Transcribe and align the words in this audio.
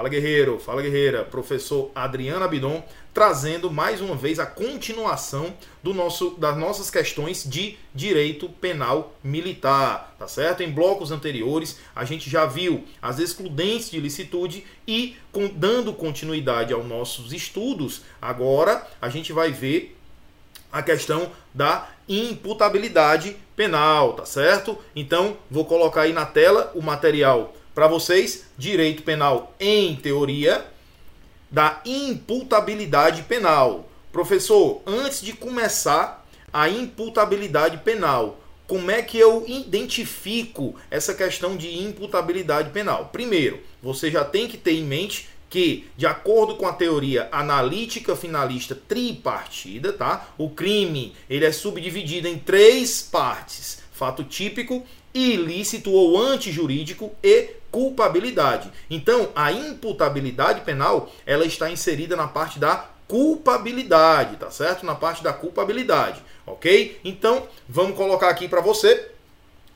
Fala 0.00 0.08
guerreiro, 0.08 0.58
fala 0.58 0.80
guerreira, 0.80 1.24
professor 1.24 1.90
Adriano 1.94 2.42
Abidon, 2.42 2.82
trazendo 3.12 3.70
mais 3.70 4.00
uma 4.00 4.16
vez 4.16 4.38
a 4.38 4.46
continuação 4.46 5.52
do 5.82 5.92
nosso, 5.92 6.30
das 6.38 6.56
nossas 6.56 6.88
questões 6.88 7.44
de 7.44 7.76
direito 7.94 8.48
penal 8.48 9.14
militar, 9.22 10.16
tá 10.18 10.26
certo? 10.26 10.62
Em 10.62 10.70
blocos 10.70 11.10
anteriores 11.10 11.78
a 11.94 12.06
gente 12.06 12.30
já 12.30 12.46
viu 12.46 12.82
as 13.02 13.18
excludentes 13.18 13.90
de 13.90 14.00
licitude 14.00 14.64
e 14.88 15.18
com, 15.30 15.48
dando 15.48 15.92
continuidade 15.92 16.72
aos 16.72 16.86
nossos 16.86 17.34
estudos, 17.34 18.00
agora 18.22 18.88
a 19.02 19.10
gente 19.10 19.34
vai 19.34 19.52
ver 19.52 19.98
a 20.72 20.82
questão 20.82 21.30
da 21.52 21.90
imputabilidade 22.08 23.36
penal, 23.54 24.14
tá 24.14 24.24
certo? 24.24 24.78
Então, 24.96 25.36
vou 25.50 25.66
colocar 25.66 26.02
aí 26.02 26.14
na 26.14 26.24
tela 26.24 26.72
o 26.74 26.80
material 26.80 27.54
para 27.74 27.86
vocês, 27.86 28.44
direito 28.58 29.02
penal 29.02 29.54
em 29.58 29.96
teoria 29.96 30.66
da 31.50 31.80
imputabilidade 31.84 33.22
penal. 33.22 33.88
Professor, 34.12 34.82
antes 34.86 35.20
de 35.20 35.32
começar 35.32 36.26
a 36.52 36.68
imputabilidade 36.68 37.78
penal, 37.78 38.40
como 38.66 38.90
é 38.90 39.02
que 39.02 39.18
eu 39.18 39.44
identifico 39.48 40.76
essa 40.90 41.12
questão 41.12 41.56
de 41.56 41.82
imputabilidade 41.82 42.70
penal? 42.70 43.08
Primeiro, 43.12 43.60
você 43.82 44.10
já 44.10 44.24
tem 44.24 44.46
que 44.46 44.56
ter 44.56 44.74
em 44.74 44.84
mente 44.84 45.28
que, 45.48 45.88
de 45.96 46.06
acordo 46.06 46.54
com 46.54 46.66
a 46.66 46.72
teoria 46.72 47.28
analítica 47.32 48.14
finalista 48.14 48.74
tripartida, 48.74 49.92
tá? 49.92 50.28
O 50.38 50.50
crime 50.50 51.12
ele 51.28 51.44
é 51.44 51.50
subdividido 51.50 52.28
em 52.28 52.38
três 52.38 53.02
partes: 53.02 53.82
fato 53.90 54.22
típico, 54.22 54.86
ilícito 55.14 55.90
ou 55.92 56.20
antijurídico 56.20 57.12
e 57.22 57.50
culpabilidade. 57.70 58.70
Então, 58.88 59.30
a 59.34 59.52
imputabilidade 59.52 60.62
penal, 60.62 61.10
ela 61.26 61.44
está 61.44 61.70
inserida 61.70 62.16
na 62.16 62.26
parte 62.26 62.58
da 62.58 62.88
culpabilidade, 63.06 64.36
tá 64.36 64.50
certo? 64.50 64.86
Na 64.86 64.94
parte 64.94 65.22
da 65.22 65.32
culpabilidade, 65.32 66.22
OK? 66.46 66.98
Então, 67.04 67.46
vamos 67.68 67.96
colocar 67.96 68.28
aqui 68.28 68.48
para 68.48 68.60
você 68.60 69.10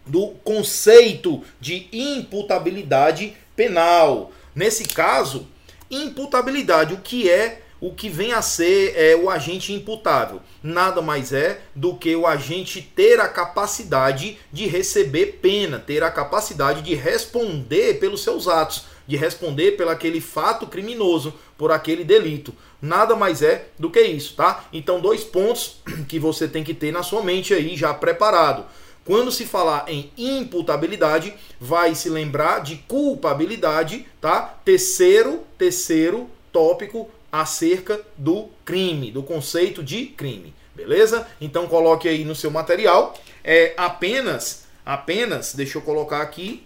do 0.06 0.28
conceito 0.44 1.42
de 1.60 1.88
imputabilidade 1.92 3.36
penal. 3.56 4.32
Nesse 4.54 4.84
caso, 4.84 5.48
Imputabilidade, 5.90 6.94
o 6.94 6.98
que 6.98 7.30
é 7.30 7.62
o 7.86 7.92
que 7.92 8.08
vem 8.08 8.32
a 8.32 8.40
ser 8.40 8.94
é, 8.96 9.14
o 9.14 9.28
agente 9.28 9.70
imputável? 9.70 10.40
Nada 10.62 11.02
mais 11.02 11.34
é 11.34 11.60
do 11.74 11.94
que 11.94 12.16
o 12.16 12.26
agente 12.26 12.80
ter 12.80 13.20
a 13.20 13.28
capacidade 13.28 14.38
de 14.50 14.66
receber 14.66 15.38
pena, 15.42 15.78
ter 15.78 16.02
a 16.02 16.10
capacidade 16.10 16.80
de 16.80 16.94
responder 16.94 18.00
pelos 18.00 18.22
seus 18.22 18.48
atos, 18.48 18.86
de 19.06 19.18
responder 19.18 19.72
pelo 19.72 19.90
aquele 19.90 20.22
fato 20.22 20.66
criminoso, 20.66 21.34
por 21.58 21.70
aquele 21.70 22.04
delito. 22.04 22.54
Nada 22.80 23.14
mais 23.14 23.42
é 23.42 23.66
do 23.78 23.90
que 23.90 24.00
isso, 24.00 24.34
tá? 24.34 24.64
Então, 24.72 24.98
dois 24.98 25.22
pontos 25.22 25.82
que 26.08 26.18
você 26.18 26.48
tem 26.48 26.64
que 26.64 26.72
ter 26.72 26.90
na 26.90 27.02
sua 27.02 27.22
mente 27.22 27.52
aí 27.52 27.76
já 27.76 27.92
preparado. 27.92 28.64
Quando 29.04 29.30
se 29.30 29.44
falar 29.44 29.84
em 29.88 30.10
imputabilidade, 30.16 31.34
vai 31.60 31.94
se 31.94 32.08
lembrar 32.08 32.60
de 32.60 32.76
culpabilidade, 32.88 34.06
tá? 34.22 34.58
Terceiro, 34.64 35.42
terceiro 35.58 36.30
tópico 36.50 37.10
acerca 37.34 38.00
do 38.16 38.48
crime, 38.64 39.10
do 39.10 39.20
conceito 39.20 39.82
de 39.82 40.06
crime. 40.06 40.54
Beleza? 40.72 41.28
Então 41.40 41.66
coloque 41.66 42.08
aí 42.08 42.24
no 42.24 42.32
seu 42.32 42.48
material. 42.48 43.18
É 43.42 43.74
apenas, 43.76 44.68
apenas, 44.86 45.52
deixa 45.52 45.78
eu 45.78 45.82
colocar 45.82 46.22
aqui, 46.22 46.64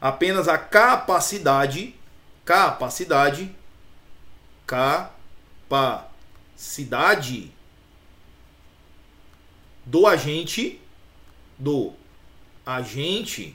apenas 0.00 0.48
a 0.48 0.58
capacidade, 0.58 1.94
capacidade, 2.44 3.54
capacidade 4.66 6.02
do 9.86 10.04
agente 10.04 10.80
do 11.56 11.92
agente 12.66 13.54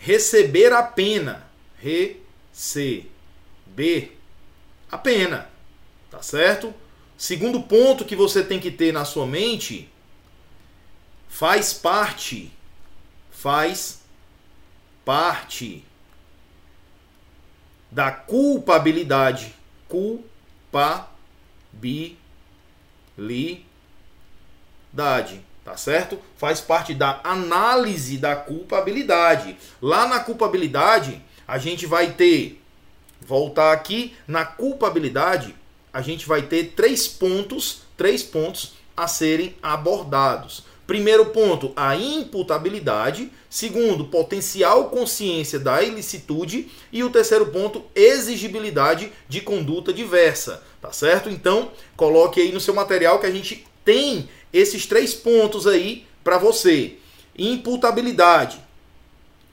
receber 0.00 0.72
a 0.72 0.82
pena. 0.82 1.48
Receber 1.78 2.29
a 4.90 4.98
pena. 4.98 5.48
Tá 6.10 6.20
certo? 6.20 6.74
Segundo 7.16 7.62
ponto 7.62 8.04
que 8.04 8.14
você 8.14 8.42
tem 8.42 8.60
que 8.60 8.70
ter 8.70 8.92
na 8.92 9.04
sua 9.04 9.26
mente 9.26 9.88
faz 11.28 11.72
parte 11.72 12.52
faz 13.30 14.00
parte 15.04 15.84
da 17.90 18.10
culpabilidade 18.10 19.54
culpabilidade, 19.88 22.18
tá 25.64 25.76
certo? 25.76 26.18
Faz 26.36 26.60
parte 26.60 26.94
da 26.94 27.20
análise 27.24 28.18
da 28.18 28.36
culpabilidade. 28.36 29.56
Lá 29.80 30.06
na 30.06 30.20
culpabilidade, 30.20 31.22
a 31.50 31.58
gente 31.58 31.84
vai 31.84 32.12
ter, 32.12 32.62
voltar 33.20 33.72
aqui, 33.72 34.14
na 34.24 34.44
culpabilidade, 34.44 35.52
a 35.92 36.00
gente 36.00 36.24
vai 36.24 36.42
ter 36.42 36.74
três 36.76 37.08
pontos, 37.08 37.82
três 37.96 38.22
pontos 38.22 38.74
a 38.96 39.08
serem 39.08 39.56
abordados. 39.60 40.62
Primeiro 40.86 41.26
ponto, 41.26 41.72
a 41.74 41.96
imputabilidade. 41.96 43.32
Segundo, 43.48 44.04
potencial 44.04 44.90
consciência 44.90 45.58
da 45.58 45.82
ilicitude. 45.82 46.70
E 46.92 47.02
o 47.02 47.10
terceiro 47.10 47.46
ponto, 47.46 47.82
exigibilidade 47.96 49.12
de 49.28 49.40
conduta 49.40 49.92
diversa. 49.92 50.62
Tá 50.80 50.92
certo? 50.92 51.28
Então, 51.28 51.72
coloque 51.96 52.40
aí 52.40 52.52
no 52.52 52.60
seu 52.60 52.74
material 52.74 53.18
que 53.18 53.26
a 53.26 53.32
gente 53.32 53.66
tem 53.84 54.28
esses 54.52 54.86
três 54.86 55.14
pontos 55.14 55.66
aí 55.66 56.06
para 56.22 56.38
você: 56.38 56.96
imputabilidade, 57.36 58.60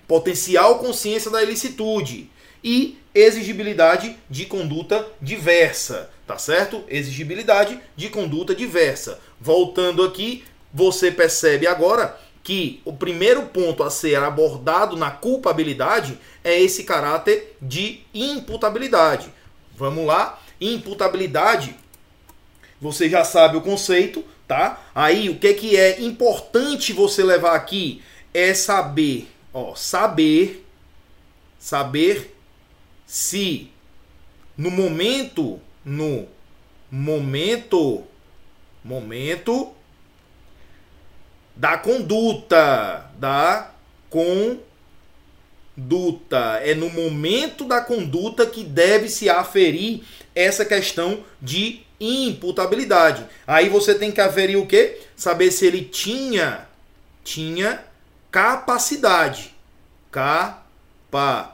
potencial 0.07 0.79
consciência 0.79 1.29
da 1.29 1.43
ilicitude 1.43 2.29
e 2.63 2.97
exigibilidade 3.13 4.15
de 4.29 4.45
conduta 4.45 5.07
diversa, 5.21 6.09
tá 6.25 6.37
certo? 6.37 6.83
Exigibilidade 6.87 7.79
de 7.95 8.09
conduta 8.09 8.55
diversa. 8.55 9.19
Voltando 9.39 10.03
aqui, 10.03 10.43
você 10.73 11.11
percebe 11.11 11.67
agora 11.67 12.17
que 12.43 12.81
o 12.85 12.93
primeiro 12.93 13.47
ponto 13.47 13.83
a 13.83 13.89
ser 13.89 14.15
abordado 14.15 14.95
na 14.95 15.11
culpabilidade 15.11 16.17
é 16.43 16.57
esse 16.57 16.83
caráter 16.83 17.57
de 17.61 18.01
imputabilidade. 18.13 19.27
Vamos 19.75 20.05
lá? 20.05 20.41
Imputabilidade, 20.61 21.75
você 22.79 23.09
já 23.09 23.23
sabe 23.23 23.57
o 23.57 23.61
conceito, 23.61 24.23
tá? 24.47 24.81
Aí 24.95 25.29
o 25.29 25.37
que 25.37 25.53
que 25.55 25.75
é 25.75 25.99
importante 26.01 26.93
você 26.93 27.23
levar 27.23 27.53
aqui 27.53 28.01
é 28.33 28.53
saber, 28.53 29.27
ó, 29.53 29.75
saber 29.75 30.65
saber 31.59 32.35
se 33.05 33.71
no 34.57 34.69
momento 34.69 35.59
no 35.83 36.27
momento 36.91 38.03
momento 38.83 39.73
da 41.55 41.77
conduta, 41.77 43.11
da 43.17 43.71
conduta. 44.09 44.59
É 46.63 46.73
no 46.75 46.89
momento 46.89 47.65
da 47.65 47.81
conduta 47.81 48.45
que 48.45 48.63
deve 48.63 49.09
se 49.09 49.29
aferir 49.29 50.03
essa 50.35 50.63
questão 50.63 51.25
de 51.41 51.81
imputabilidade. 51.99 53.25
Aí 53.45 53.69
você 53.69 53.95
tem 53.95 54.11
que 54.11 54.21
aferir 54.21 54.57
o 54.57 54.67
quê? 54.67 55.01
Saber 55.15 55.51
se 55.51 55.65
ele 55.65 55.81
tinha 55.83 56.67
tinha 57.23 57.83
capacidade. 58.31 59.55
Capacidade 60.11 61.53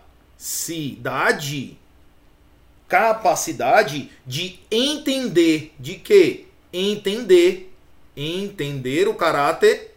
capacidade 2.87 4.11
de 4.23 4.59
entender 4.69 5.73
de 5.79 5.95
que 5.95 6.45
entender 6.71 7.73
entender 8.15 9.07
o 9.07 9.15
caráter 9.15 9.95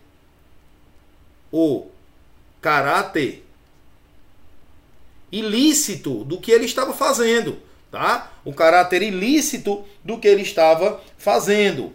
o 1.52 1.90
caráter 2.62 3.44
ilícito 5.30 6.24
do 6.24 6.40
que 6.40 6.50
ele 6.50 6.64
estava 6.64 6.94
fazendo 6.94 7.60
tá? 7.90 8.32
O 8.44 8.52
caráter 8.52 9.02
ilícito 9.02 9.84
do 10.04 10.18
que 10.18 10.28
ele 10.28 10.42
estava 10.42 11.00
fazendo. 11.16 11.92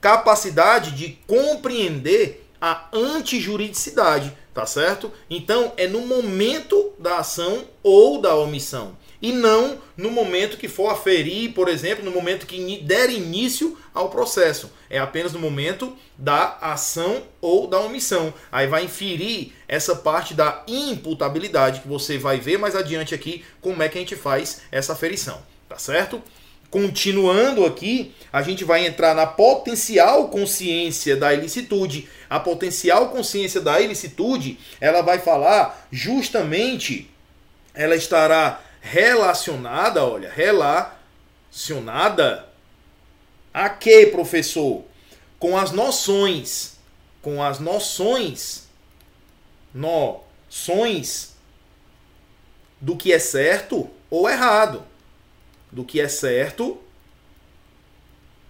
Capacidade 0.00 0.92
de 0.92 1.18
compreender 1.26 2.43
a 2.66 2.88
antijuridicidade, 2.94 4.34
tá 4.54 4.64
certo? 4.64 5.12
Então 5.28 5.74
é 5.76 5.86
no 5.86 6.00
momento 6.06 6.94
da 6.98 7.18
ação 7.18 7.64
ou 7.82 8.22
da 8.22 8.34
omissão 8.36 8.96
e 9.20 9.32
não 9.32 9.82
no 9.98 10.10
momento 10.10 10.56
que 10.56 10.66
for 10.66 10.88
aferir, 10.88 11.52
por 11.52 11.68
exemplo, 11.68 12.02
no 12.02 12.10
momento 12.10 12.46
que 12.46 12.78
der 12.78 13.10
início 13.10 13.76
ao 13.92 14.08
processo. 14.08 14.72
É 14.88 14.98
apenas 14.98 15.34
no 15.34 15.38
momento 15.38 15.94
da 16.16 16.56
ação 16.58 17.24
ou 17.38 17.66
da 17.66 17.78
omissão. 17.80 18.32
Aí 18.50 18.66
vai 18.66 18.84
inferir 18.84 19.52
essa 19.68 19.94
parte 19.94 20.32
da 20.32 20.64
imputabilidade 20.66 21.80
que 21.80 21.88
você 21.88 22.16
vai 22.16 22.40
ver 22.40 22.58
mais 22.58 22.74
adiante 22.74 23.14
aqui 23.14 23.44
como 23.60 23.82
é 23.82 23.90
que 23.90 23.98
a 23.98 24.00
gente 24.00 24.16
faz 24.16 24.62
essa 24.72 24.94
aferição, 24.94 25.42
tá 25.68 25.76
certo? 25.76 26.22
Continuando 26.74 27.64
aqui, 27.64 28.12
a 28.32 28.42
gente 28.42 28.64
vai 28.64 28.84
entrar 28.84 29.14
na 29.14 29.28
potencial 29.28 30.28
consciência 30.28 31.16
da 31.16 31.32
ilicitude. 31.32 32.08
A 32.28 32.40
potencial 32.40 33.10
consciência 33.10 33.60
da 33.60 33.80
ilicitude, 33.80 34.58
ela 34.80 35.00
vai 35.00 35.20
falar 35.20 35.86
justamente, 35.92 37.08
ela 37.72 37.94
estará 37.94 38.60
relacionada, 38.80 40.04
olha, 40.04 40.28
relacionada 41.48 42.44
a 43.52 43.68
que, 43.68 44.06
professor? 44.06 44.82
Com 45.38 45.56
as 45.56 45.70
noções, 45.70 46.76
com 47.22 47.40
as 47.40 47.60
noções, 47.60 48.66
noções 49.72 51.34
do 52.80 52.96
que 52.96 53.12
é 53.12 53.20
certo 53.20 53.88
ou 54.10 54.28
errado, 54.28 54.84
do 55.74 55.84
que 55.84 56.00
é 56.00 56.08
certo 56.08 56.78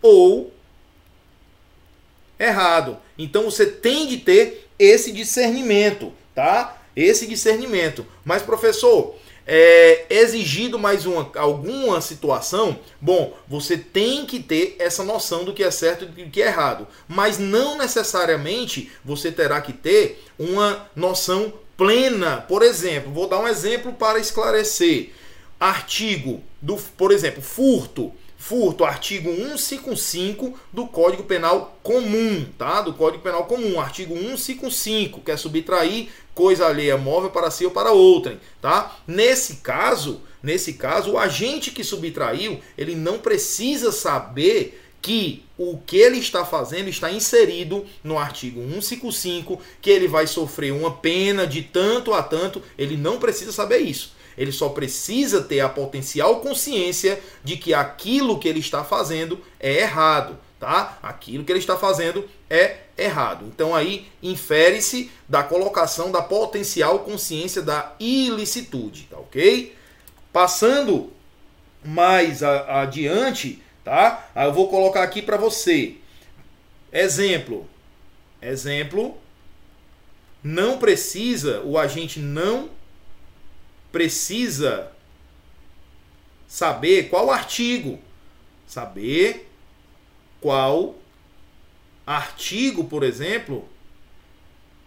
ou 0.02 0.52
errado. 2.38 2.98
Então 3.18 3.44
você 3.44 3.64
tem 3.64 4.06
de 4.06 4.18
ter 4.18 4.68
esse 4.78 5.10
discernimento, 5.10 6.12
tá? 6.34 6.82
Esse 6.94 7.26
discernimento. 7.26 8.06
Mas 8.24 8.42
professor, 8.42 9.16
é, 9.46 10.04
exigido 10.10 10.78
mais 10.78 11.06
uma, 11.06 11.30
alguma 11.36 12.00
situação, 12.02 12.78
bom, 13.00 13.34
você 13.48 13.78
tem 13.78 14.26
que 14.26 14.40
ter 14.40 14.76
essa 14.78 15.02
noção 15.02 15.44
do 15.44 15.54
que 15.54 15.64
é 15.64 15.70
certo 15.70 16.04
e 16.04 16.24
do 16.24 16.30
que 16.30 16.42
é 16.42 16.46
errado. 16.46 16.86
Mas 17.08 17.38
não 17.38 17.78
necessariamente 17.78 18.92
você 19.02 19.32
terá 19.32 19.62
que 19.62 19.72
ter 19.72 20.22
uma 20.38 20.88
noção 20.94 21.52
plena. 21.76 22.42
Por 22.46 22.62
exemplo, 22.62 23.12
vou 23.12 23.26
dar 23.26 23.40
um 23.40 23.48
exemplo 23.48 23.94
para 23.94 24.18
esclarecer. 24.18 25.10
Artigo 25.58 26.42
do, 26.60 26.76
por 26.76 27.12
exemplo, 27.12 27.42
furto 27.42 28.12
furto, 28.44 28.84
artigo 28.84 29.34
155 29.34 30.58
do 30.70 30.86
Código 30.86 31.22
Penal 31.22 31.78
Comum, 31.82 32.44
tá? 32.58 32.82
Do 32.82 32.92
Código 32.92 33.22
Penal 33.22 33.46
Comum, 33.46 33.80
artigo 33.80 34.14
155, 34.14 35.22
que 35.22 35.30
é 35.30 35.36
subtrair 35.38 36.08
coisa 36.34 36.66
alheia 36.66 36.98
móvel 36.98 37.30
para 37.30 37.50
si 37.50 37.64
ou 37.64 37.70
para 37.70 37.92
outrem, 37.92 38.38
tá? 38.60 38.98
Nesse 39.06 39.56
caso, 39.56 40.20
nesse 40.42 40.74
caso, 40.74 41.12
o 41.12 41.18
agente 41.18 41.70
que 41.70 41.82
subtraiu, 41.82 42.60
ele 42.76 42.94
não 42.94 43.18
precisa 43.18 43.90
saber 43.90 44.78
que 45.00 45.42
o 45.56 45.78
que 45.78 45.96
ele 45.96 46.18
está 46.18 46.44
fazendo 46.44 46.90
está 46.90 47.10
inserido 47.10 47.86
no 48.02 48.18
artigo 48.18 48.60
155, 48.60 49.58
que 49.80 49.88
ele 49.88 50.06
vai 50.06 50.26
sofrer 50.26 50.70
uma 50.70 50.90
pena 50.90 51.46
de 51.46 51.62
tanto 51.62 52.12
a 52.12 52.22
tanto, 52.22 52.62
ele 52.76 52.96
não 52.96 53.18
precisa 53.18 53.52
saber 53.52 53.78
isso. 53.78 54.12
Ele 54.36 54.52
só 54.52 54.68
precisa 54.68 55.42
ter 55.42 55.60
a 55.60 55.68
potencial 55.68 56.40
consciência 56.40 57.20
de 57.42 57.56
que 57.56 57.72
aquilo 57.72 58.38
que 58.38 58.48
ele 58.48 58.60
está 58.60 58.84
fazendo 58.84 59.40
é 59.60 59.80
errado, 59.80 60.38
tá? 60.58 60.98
Aquilo 61.02 61.44
que 61.44 61.52
ele 61.52 61.58
está 61.58 61.76
fazendo 61.76 62.28
é 62.50 62.78
errado. 62.96 63.46
Então 63.46 63.74
aí 63.74 64.06
infere-se 64.22 65.10
da 65.28 65.42
colocação 65.42 66.10
da 66.10 66.22
potencial 66.22 67.00
consciência 67.00 67.62
da 67.62 67.94
ilicitude, 67.98 69.08
tá 69.10 69.18
ok? 69.18 69.74
Passando 70.32 71.12
mais 71.84 72.42
a, 72.42 72.82
adiante, 72.82 73.62
tá? 73.84 74.28
Eu 74.34 74.52
vou 74.52 74.68
colocar 74.68 75.02
aqui 75.02 75.20
para 75.20 75.36
você. 75.36 75.96
Exemplo. 76.92 77.68
Exemplo. 78.40 79.16
Não 80.42 80.78
precisa, 80.78 81.62
o 81.62 81.78
agente 81.78 82.20
não 82.20 82.68
precisa 83.94 84.90
saber 86.48 87.08
qual 87.08 87.30
artigo. 87.30 88.00
Saber 88.66 89.48
qual 90.40 90.96
artigo, 92.04 92.82
por 92.84 93.04
exemplo, 93.04 93.68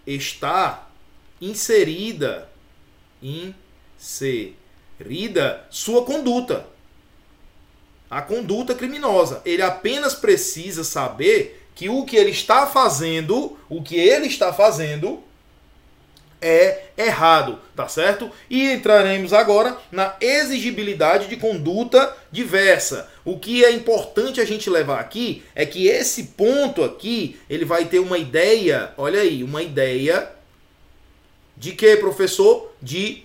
está 0.05 0.89
inserida 1.39 2.49
inserida 3.23 4.45
sua 5.69 6.03
conduta. 6.03 6.67
A 8.09 8.21
conduta 8.21 8.75
criminosa. 8.75 9.41
Ele 9.45 9.61
apenas 9.61 10.15
precisa 10.15 10.83
saber 10.83 11.69
que 11.73 11.87
o 11.87 12.03
que 12.03 12.17
ele 12.17 12.31
está 12.31 12.67
fazendo, 12.67 13.57
o 13.69 13.81
que 13.81 13.95
ele 13.95 14.27
está 14.27 14.51
fazendo 14.51 15.23
é 16.41 16.85
errado, 16.97 17.59
tá 17.75 17.87
certo? 17.87 18.31
E 18.49 18.71
entraremos 18.71 19.33
agora 19.33 19.77
na 19.91 20.15
exigibilidade 20.21 21.27
de 21.27 21.37
conduta 21.37 22.15
diversa. 22.31 23.09
O 23.25 23.37
que 23.39 23.65
é 23.65 23.71
importante 23.71 24.39
a 24.39 24.45
gente 24.45 24.69
levar 24.69 24.99
aqui 24.99 25.43
é 25.55 25.65
que 25.65 25.87
esse 25.87 26.23
ponto 26.23 26.83
aqui, 26.83 27.39
ele 27.49 27.65
vai 27.65 27.85
ter 27.85 27.99
uma 27.99 28.17
ideia, 28.17 28.93
olha 28.97 29.21
aí, 29.21 29.43
uma 29.43 29.63
ideia 29.63 30.31
de 31.55 31.71
que, 31.71 31.97
professor? 31.97 32.71
De 32.81 33.23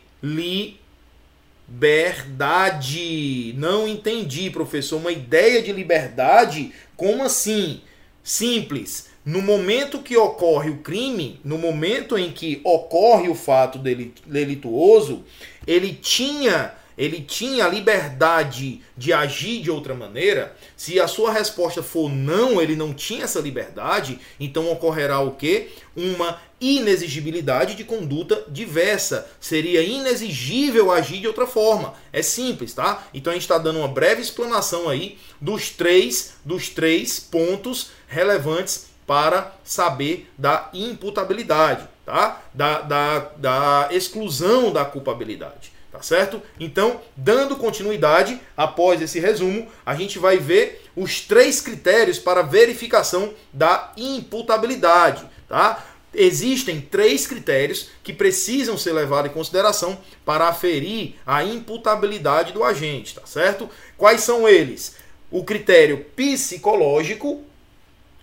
liberdade. 1.68 3.54
Não 3.58 3.86
entendi, 3.86 4.48
professor, 4.50 4.96
uma 4.96 5.12
ideia 5.12 5.62
de 5.62 5.70
liberdade? 5.72 6.72
Como 6.96 7.22
assim? 7.22 7.82
Simples 8.24 9.11
no 9.24 9.40
momento 9.40 10.02
que 10.02 10.16
ocorre 10.16 10.70
o 10.70 10.78
crime, 10.78 11.40
no 11.44 11.56
momento 11.56 12.18
em 12.18 12.32
que 12.32 12.60
ocorre 12.64 13.28
o 13.28 13.34
fato 13.34 13.78
delituoso, 13.78 15.24
ele 15.66 15.94
tinha 15.94 16.74
ele 16.96 17.22
tinha 17.22 17.64
a 17.64 17.68
liberdade 17.68 18.82
de 18.96 19.14
agir 19.14 19.62
de 19.62 19.70
outra 19.70 19.94
maneira. 19.94 20.54
Se 20.76 21.00
a 21.00 21.08
sua 21.08 21.32
resposta 21.32 21.82
for 21.82 22.10
não, 22.10 22.60
ele 22.60 22.76
não 22.76 22.92
tinha 22.92 23.24
essa 23.24 23.40
liberdade, 23.40 24.18
então 24.38 24.70
ocorrerá 24.70 25.18
o 25.20 25.32
quê? 25.32 25.70
Uma 25.96 26.38
inexigibilidade 26.60 27.74
de 27.74 27.82
conduta 27.82 28.44
diversa. 28.46 29.26
Seria 29.40 29.82
inexigível 29.82 30.92
agir 30.92 31.20
de 31.20 31.26
outra 31.26 31.46
forma. 31.46 31.94
É 32.12 32.22
simples, 32.22 32.74
tá? 32.74 33.08
Então 33.14 33.30
a 33.30 33.34
gente 33.34 33.42
está 33.42 33.56
dando 33.56 33.78
uma 33.78 33.88
breve 33.88 34.20
explanação 34.20 34.88
aí 34.88 35.18
dos 35.40 35.70
três, 35.70 36.34
dos 36.44 36.68
três 36.68 37.18
pontos 37.18 37.90
relevantes 38.06 38.91
para 39.06 39.52
saber 39.64 40.30
da 40.38 40.70
imputabilidade, 40.72 41.88
tá? 42.04 42.40
Da, 42.54 42.80
da, 42.80 43.18
da 43.36 43.88
exclusão 43.90 44.72
da 44.72 44.84
culpabilidade, 44.84 45.72
tá 45.90 46.02
certo? 46.02 46.42
Então, 46.58 47.00
dando 47.16 47.56
continuidade 47.56 48.40
após 48.56 49.00
esse 49.02 49.18
resumo, 49.18 49.68
a 49.84 49.94
gente 49.94 50.18
vai 50.18 50.38
ver 50.38 50.84
os 50.96 51.20
três 51.20 51.60
critérios 51.60 52.18
para 52.18 52.42
verificação 52.42 53.32
da 53.52 53.92
imputabilidade, 53.96 55.24
tá? 55.48 55.84
Existem 56.14 56.78
três 56.78 57.26
critérios 57.26 57.88
que 58.02 58.12
precisam 58.12 58.76
ser 58.76 58.92
levados 58.92 59.30
em 59.30 59.34
consideração 59.34 59.98
para 60.26 60.46
aferir 60.46 61.14
a 61.26 61.42
imputabilidade 61.42 62.52
do 62.52 62.62
agente, 62.62 63.14
tá 63.14 63.22
certo? 63.24 63.68
Quais 63.96 64.20
são 64.20 64.46
eles? 64.46 64.96
O 65.30 65.42
critério 65.42 66.04
psicológico, 66.14 67.42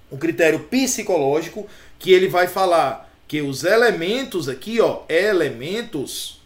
o 0.09 0.17
critério 0.17 0.59
psicológico, 0.61 1.67
que 1.97 2.11
ele 2.11 2.27
vai 2.27 2.47
falar 2.47 3.09
que 3.27 3.41
os 3.41 3.63
elementos 3.63 4.49
aqui, 4.49 4.81
ó, 4.81 5.03
elementos 5.07 6.41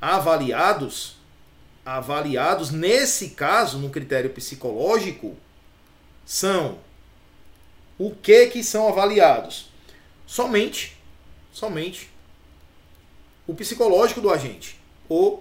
avaliados, 0.00 1.16
avaliados 1.84 2.70
nesse 2.70 3.30
caso, 3.30 3.78
no 3.78 3.90
critério 3.90 4.30
psicológico, 4.30 5.36
são 6.26 6.78
o 7.98 8.10
que 8.10 8.46
que 8.48 8.62
são 8.62 8.88
avaliados? 8.88 9.70
Somente, 10.26 10.96
somente 11.52 12.10
o 13.46 13.54
psicológico 13.54 14.20
do 14.20 14.30
agente, 14.30 14.78
o 15.08 15.40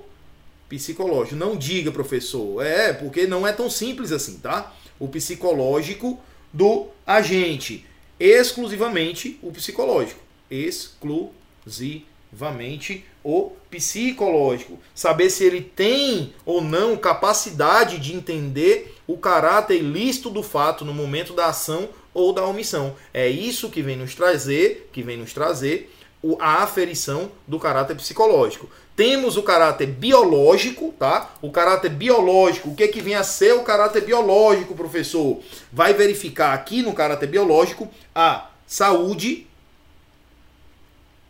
psicológico. 0.68 1.36
Não 1.36 1.56
diga, 1.56 1.92
professor, 1.92 2.66
é, 2.66 2.94
porque 2.94 3.26
não 3.26 3.48
é 3.48 3.54
tão 3.54 3.70
simples 3.70 4.12
assim, 4.12 4.40
tá? 4.40 4.74
O 5.00 5.08
psicológico 5.08 6.20
do 6.54 6.88
agente, 7.06 7.86
exclusivamente 8.20 9.40
o 9.42 9.52
psicológico, 9.52 10.20
exclusivamente 10.50 13.06
o 13.24 13.52
psicológico, 13.70 14.80
saber 14.94 15.30
se 15.30 15.44
ele 15.44 15.62
tem 15.62 16.34
ou 16.46 16.62
não 16.62 16.96
capacidade 16.96 17.98
de 17.98 18.14
entender 18.14 18.96
o 19.08 19.18
caráter 19.18 19.80
ilícito 19.80 20.30
do 20.30 20.44
fato 20.44 20.86
no 20.86 20.94
momento 20.94 21.34
da 21.34 21.48
ação 21.48 21.90
ou 22.14 22.32
da 22.32 22.46
omissão. 22.46 22.96
É 23.14 23.28
isso 23.28 23.70
que 23.70 23.82
vem 23.82 23.98
nos 23.98 24.14
trazer, 24.14 24.90
que 24.94 25.02
vem 25.02 25.18
nos 25.18 25.34
trazer 25.34 25.92
a 26.40 26.64
aferição 26.64 27.32
do 27.48 27.60
caráter 27.60 27.96
psicológico. 27.96 28.70
Temos 28.96 29.38
o 29.38 29.44
caráter 29.44 29.88
biológico, 29.88 30.94
tá? 30.98 31.34
O 31.42 31.52
caráter 31.52 31.90
biológico, 31.90 32.70
o 32.70 32.76
que, 32.76 32.84
é 32.84 32.88
que 32.88 33.02
vem 33.02 33.16
a 33.16 33.24
ser 33.24 33.54
o 33.54 33.64
caráter 33.64 34.02
biológico, 34.02 34.76
professor? 34.76 35.40
Vai 35.72 35.94
verificar 35.94 36.54
aqui 36.54 36.82
no 36.82 36.94
caráter 36.94 37.28
biológico 37.28 37.90
a 38.14 38.50
saúde, 38.68 39.48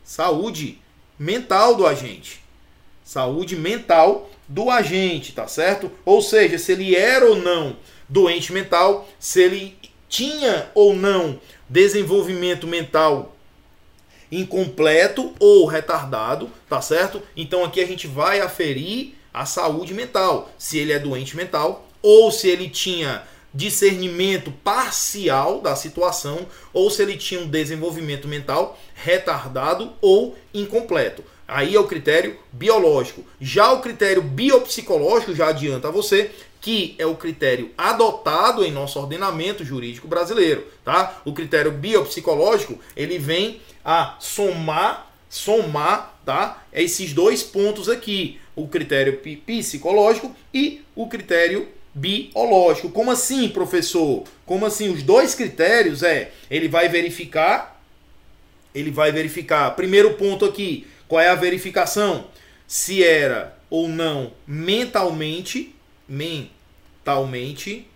saúde 0.04 0.80
mental 1.18 1.76
do 1.76 1.88
agente. 1.88 2.44
Saúde 3.04 3.56
mental 3.56 4.30
do 4.48 4.70
agente, 4.70 5.32
tá 5.32 5.48
certo? 5.48 5.92
Ou 6.06 6.22
seja, 6.22 6.58
se 6.58 6.74
ele 6.74 6.96
era 6.96 7.26
ou 7.26 7.38
não 7.38 7.78
doente 8.08 8.52
mental, 8.52 9.08
se 9.20 9.42
ele 9.42 9.78
tinha 10.08 10.70
ou 10.76 10.94
não 10.94 11.40
desenvolvimento 11.68 12.68
mental 12.68 13.33
incompleto 14.40 15.34
ou 15.40 15.66
retardado, 15.66 16.50
tá 16.68 16.82
certo? 16.82 17.22
Então 17.36 17.64
aqui 17.64 17.80
a 17.82 17.86
gente 17.86 18.08
vai 18.08 18.40
aferir 18.40 19.16
a 19.34 19.46
saúde 19.46 19.94
mental, 19.94 20.52
se 20.58 20.78
ele 20.78 20.92
é 20.92 21.00
doente 21.00 21.36
mental 21.36 21.88
ou 22.02 22.32
se 22.32 22.48
ele 22.48 22.70
tinha 22.70 23.24
discernimento 23.54 24.52
parcial 24.64 25.62
da 25.62 25.76
situação 25.76 26.48
ou 26.74 26.90
se 26.90 27.02
ele 27.02 27.18
tinha 27.18 27.40
um 27.40 27.48
desenvolvimento 27.48 28.28
mental 28.28 28.78
retardado 28.96 29.94
ou 30.02 30.36
incompleto. 30.54 31.24
Aí 31.48 31.76
é 31.76 31.80
o 31.80 31.88
critério 31.88 32.38
biológico. 32.52 33.24
Já 33.40 33.72
o 33.72 33.82
critério 33.82 34.22
biopsicológico 34.22 35.36
já 35.36 35.50
adianta 35.50 35.90
a 35.90 35.92
você 35.92 36.32
que 36.64 36.96
é 36.98 37.06
o 37.06 37.18
critério 37.18 37.72
adotado 37.78 38.64
em 38.64 38.72
nosso 38.72 38.98
ordenamento 38.98 39.66
jurídico 39.66 40.08
brasileiro, 40.08 40.66
tá? 40.82 41.22
O 41.26 41.34
critério 41.34 41.74
biopsicológico, 41.74 42.80
ele 42.96 43.20
vem 43.20 43.60
a 43.84 44.16
somar, 44.18 45.14
somar, 45.30 46.18
tá? 46.26 46.64
Esses 46.72 47.12
dois 47.12 47.44
pontos 47.44 47.90
aqui, 47.90 48.40
o 48.56 48.66
critério 48.66 49.20
psicológico 49.46 50.34
e 50.54 50.82
o 50.96 51.06
critério 51.08 51.68
biológico. 51.94 52.90
Como 52.92 53.12
assim, 53.12 53.50
professor? 53.50 54.24
Como 54.46 54.66
assim? 54.66 54.88
Os 54.90 55.04
dois 55.04 55.36
critérios 55.36 56.02
é, 56.02 56.32
ele 56.50 56.70
vai 56.70 56.88
verificar, 56.88 57.84
ele 58.74 58.90
vai 58.90 59.12
verificar, 59.12 59.76
primeiro 59.76 60.14
ponto 60.14 60.46
aqui, 60.46 60.88
qual 61.10 61.20
é 61.20 61.28
a 61.28 61.36
verificação? 61.36 62.28
Se 62.66 63.04
era 63.04 63.54
ou 63.70 63.90
não 63.90 64.32
mentalmente, 64.48 65.76
mentalmente 66.14 67.88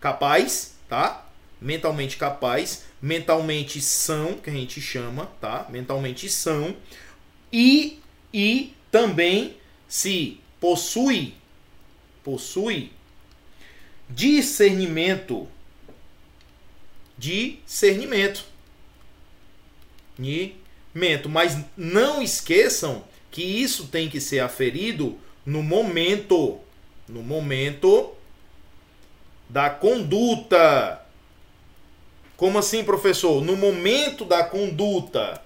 capaz, 0.00 0.76
tá? 0.88 1.26
Mentalmente 1.60 2.16
capaz, 2.16 2.84
mentalmente 3.02 3.82
são, 3.82 4.38
que 4.38 4.48
a 4.48 4.52
gente 4.52 4.80
chama, 4.80 5.26
tá? 5.40 5.66
Mentalmente 5.68 6.30
são 6.30 6.74
e 7.52 8.00
e 8.32 8.72
também 8.90 9.56
se 9.88 10.40
possui 10.60 11.34
possui 12.22 12.92
discernimento 14.08 15.48
discernimento 17.18 18.46
mas 21.28 21.58
não 21.76 22.22
esqueçam 22.22 23.04
que 23.30 23.42
isso 23.42 23.88
tem 23.88 24.08
que 24.08 24.20
ser 24.20 24.38
aferido 24.40 25.18
no 25.50 25.64
momento 25.64 26.60
no 27.08 27.24
momento 27.24 28.12
da 29.48 29.68
conduta 29.68 31.04
como 32.36 32.58
assim, 32.58 32.84
professor? 32.84 33.44
No 33.44 33.56
momento 33.56 34.24
da 34.24 34.44
conduta 34.44 35.42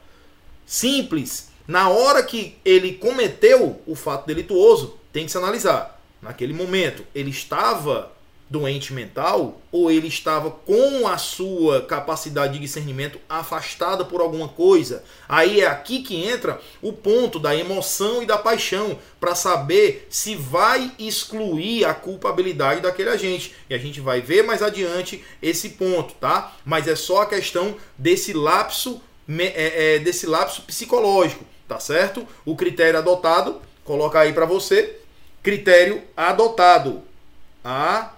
simples, 0.66 1.50
na 1.66 1.88
hora 1.88 2.23
que 2.23 2.56
ele 2.64 2.92
cometeu 2.92 3.80
o 3.87 3.94
fato 3.94 4.26
delituoso, 4.26 4.99
tem 5.11 5.25
que 5.25 5.32
se 5.32 5.38
analisar. 5.38 6.00
Naquele 6.20 6.52
momento, 6.52 7.04
ele 7.14 7.30
estava 7.30 8.12
doente 8.54 8.92
mental 8.92 9.61
ou 9.73 9.90
ele 9.90 10.06
estava 10.06 10.49
com 10.49 11.08
a 11.08 11.18
sua 11.18 11.82
capacidade 11.82 12.52
de 12.52 12.61
discernimento 12.61 13.18
afastada 13.28 14.04
por 14.04 14.20
alguma 14.20 14.46
coisa. 14.46 15.02
Aí 15.28 15.61
é 15.61 15.66
aqui 15.66 16.02
que 16.02 16.25
entra 16.25 16.61
o 16.80 16.92
ponto 16.92 17.40
da 17.40 17.54
emoção 17.56 18.23
e 18.23 18.26
da 18.26 18.38
paixão 18.38 18.96
para 19.18 19.34
saber 19.34 20.06
se 20.08 20.37
vai 20.37 20.92
excluir 21.00 21.84
a 21.84 21.92
culpabilidade 21.92 22.80
daquele 22.80 23.11
agente. 23.11 23.52
E 23.68 23.75
a 23.75 23.78
gente 23.78 24.00
vai 24.00 24.20
ver 24.20 24.44
mais 24.44 24.62
adiante 24.62 25.25
esse 25.42 25.70
ponto, 25.70 26.14
tá? 26.14 26.54
Mas 26.64 26.87
é 26.87 26.94
só 26.94 27.23
a 27.23 27.26
questão 27.26 27.75
desse 27.99 28.32
lapso 28.32 29.02
é, 29.28 29.96
é, 29.96 29.99
desse 29.99 30.26
lapso 30.26 30.62
psicológico, 30.62 31.44
tá 31.66 31.80
certo? 31.80 32.25
O 32.44 32.54
critério 32.54 33.00
adotado, 33.00 33.61
coloca 33.82 34.20
aí 34.20 34.32
para 34.32 34.46
você, 34.46 35.00
critério 35.42 36.02
adotado. 36.16 37.02
A 37.64 38.13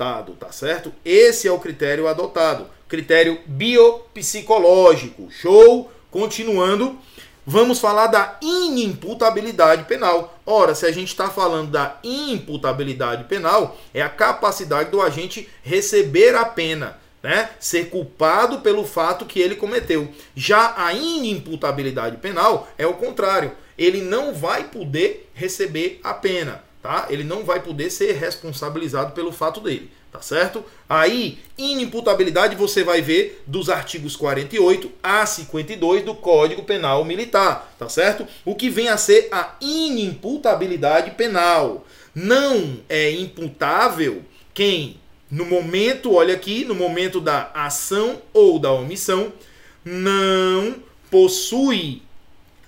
adotado, 0.00 0.32
tá 0.32 0.50
certo? 0.50 0.92
Esse 1.04 1.46
é 1.46 1.52
o 1.52 1.58
critério 1.58 2.08
adotado, 2.08 2.66
critério 2.88 3.40
biopsicológico. 3.46 5.30
Show? 5.30 5.92
Continuando, 6.10 6.98
vamos 7.46 7.78
falar 7.78 8.08
da 8.08 8.36
inimputabilidade 8.42 9.84
penal. 9.84 10.40
Ora, 10.44 10.74
se 10.74 10.86
a 10.86 10.90
gente 10.90 11.08
está 11.08 11.30
falando 11.30 11.70
da 11.70 11.98
imputabilidade 12.02 13.24
penal, 13.24 13.78
é 13.94 14.02
a 14.02 14.08
capacidade 14.08 14.90
do 14.90 15.00
agente 15.00 15.48
receber 15.62 16.34
a 16.34 16.44
pena. 16.44 16.98
Né? 17.22 17.50
Ser 17.60 17.90
culpado 17.90 18.60
pelo 18.60 18.84
fato 18.84 19.26
que 19.26 19.38
ele 19.38 19.54
cometeu. 19.54 20.08
Já 20.34 20.74
a 20.76 20.94
inimputabilidade 20.94 22.16
penal 22.16 22.66
é 22.78 22.86
o 22.86 22.94
contrário. 22.94 23.52
Ele 23.76 24.00
não 24.00 24.32
vai 24.34 24.64
poder 24.64 25.30
receber 25.34 26.00
a 26.02 26.14
pena 26.14 26.69
tá? 26.82 27.06
Ele 27.10 27.24
não 27.24 27.44
vai 27.44 27.60
poder 27.60 27.90
ser 27.90 28.12
responsabilizado 28.12 29.12
pelo 29.12 29.32
fato 29.32 29.60
dele, 29.60 29.90
tá 30.10 30.20
certo? 30.20 30.64
Aí, 30.88 31.38
inimputabilidade 31.56 32.56
você 32.56 32.82
vai 32.82 33.02
ver 33.02 33.42
dos 33.46 33.68
artigos 33.68 34.16
48 34.16 34.90
a 35.02 35.24
52 35.26 36.04
do 36.04 36.14
Código 36.14 36.62
Penal 36.62 37.04
Militar, 37.04 37.74
tá 37.78 37.88
certo? 37.88 38.26
O 38.44 38.54
que 38.54 38.70
vem 38.70 38.88
a 38.88 38.96
ser 38.96 39.28
a 39.30 39.54
inimputabilidade 39.60 41.12
penal. 41.12 41.86
Não 42.14 42.78
é 42.88 43.10
imputável 43.10 44.22
quem 44.52 44.98
no 45.30 45.46
momento, 45.46 46.14
olha 46.14 46.34
aqui, 46.34 46.64
no 46.64 46.74
momento 46.74 47.20
da 47.20 47.50
ação 47.54 48.20
ou 48.32 48.58
da 48.58 48.72
omissão, 48.72 49.32
não 49.84 50.74
possui 51.08 52.02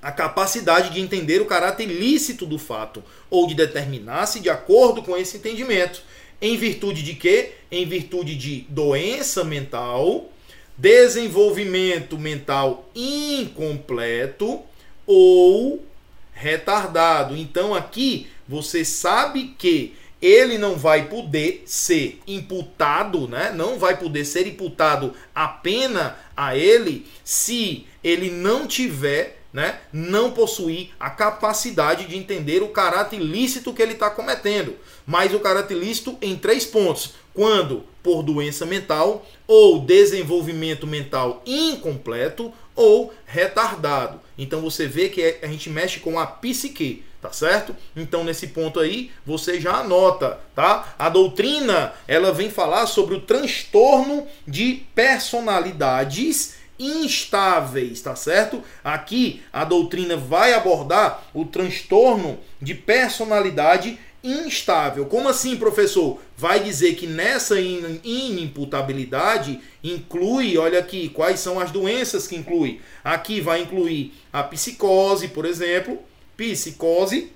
a 0.02 0.10
capacidade 0.10 0.90
de 0.90 1.00
entender 1.00 1.40
o 1.40 1.46
caráter 1.46 1.88
ilícito 1.88 2.44
do 2.44 2.58
fato 2.58 3.02
ou 3.30 3.46
de 3.46 3.54
determinar-se 3.54 4.40
de 4.40 4.50
acordo 4.50 5.00
com 5.02 5.16
esse 5.16 5.36
entendimento. 5.36 6.02
Em 6.40 6.56
virtude 6.56 7.04
de 7.04 7.14
quê? 7.14 7.52
Em 7.70 7.86
virtude 7.86 8.34
de 8.34 8.66
doença 8.68 9.44
mental, 9.44 10.28
desenvolvimento 10.76 12.18
mental 12.18 12.90
incompleto 12.96 14.60
ou 15.06 15.84
retardado. 16.32 17.36
Então 17.36 17.72
aqui 17.72 18.26
você 18.48 18.84
sabe 18.84 19.54
que 19.56 19.94
ele 20.20 20.58
não 20.58 20.76
vai 20.76 21.08
poder 21.08 21.62
ser 21.66 22.20
imputado, 22.26 23.28
né? 23.28 23.52
Não 23.54 23.78
vai 23.78 23.96
poder 23.96 24.24
ser 24.24 24.46
imputado 24.46 25.14
a 25.32 25.46
pena 25.46 26.16
a 26.36 26.56
ele 26.56 27.06
se 27.24 27.86
ele 28.02 28.30
não 28.30 28.66
tiver 28.66 29.41
né, 29.52 29.80
não 29.92 30.30
possuir 30.30 30.90
a 30.98 31.10
capacidade 31.10 32.06
de 32.06 32.16
entender 32.16 32.62
o 32.62 32.68
caráter 32.68 33.20
ilícito 33.20 33.72
que 33.74 33.82
ele 33.82 33.92
está 33.92 34.08
cometendo. 34.08 34.76
Mas 35.06 35.34
o 35.34 35.40
caráter 35.40 35.76
ilícito 35.76 36.16
em 36.22 36.36
três 36.36 36.64
pontos. 36.64 37.14
Quando 37.34 37.84
por 38.02 38.22
doença 38.22 38.66
mental, 38.66 39.24
ou 39.46 39.78
desenvolvimento 39.80 40.86
mental 40.86 41.42
incompleto, 41.46 42.52
ou 42.74 43.12
retardado. 43.26 44.20
Então 44.36 44.60
você 44.60 44.86
vê 44.86 45.08
que 45.08 45.38
a 45.42 45.46
gente 45.46 45.68
mexe 45.70 46.00
com 46.00 46.18
a 46.18 46.26
psique, 46.26 47.04
tá 47.20 47.30
certo? 47.32 47.76
Então 47.94 48.24
nesse 48.24 48.48
ponto 48.48 48.80
aí 48.80 49.10
você 49.24 49.60
já 49.60 49.76
anota, 49.76 50.40
tá? 50.54 50.94
A 50.98 51.08
doutrina 51.08 51.92
ela 52.08 52.32
vem 52.32 52.50
falar 52.50 52.86
sobre 52.86 53.14
o 53.14 53.20
transtorno 53.20 54.26
de 54.46 54.82
personalidades 54.94 56.61
instáveis, 56.84 58.00
tá 58.00 58.16
certo? 58.16 58.62
Aqui 58.82 59.42
a 59.52 59.64
doutrina 59.64 60.16
vai 60.16 60.54
abordar 60.54 61.24
o 61.34 61.44
transtorno 61.44 62.38
de 62.60 62.74
personalidade 62.74 63.98
instável. 64.24 65.06
Como 65.06 65.28
assim, 65.28 65.56
professor? 65.56 66.20
Vai 66.36 66.60
dizer 66.60 66.94
que 66.94 67.06
nessa 67.06 67.60
inimputabilidade 67.60 69.60
inclui, 69.82 70.56
olha 70.56 70.78
aqui, 70.78 71.08
quais 71.08 71.40
são 71.40 71.58
as 71.58 71.70
doenças 71.70 72.28
que 72.28 72.36
inclui? 72.36 72.80
Aqui 73.02 73.40
vai 73.40 73.62
incluir 73.62 74.14
a 74.32 74.42
psicose, 74.42 75.28
por 75.28 75.44
exemplo, 75.44 75.98
psicose 76.36 77.32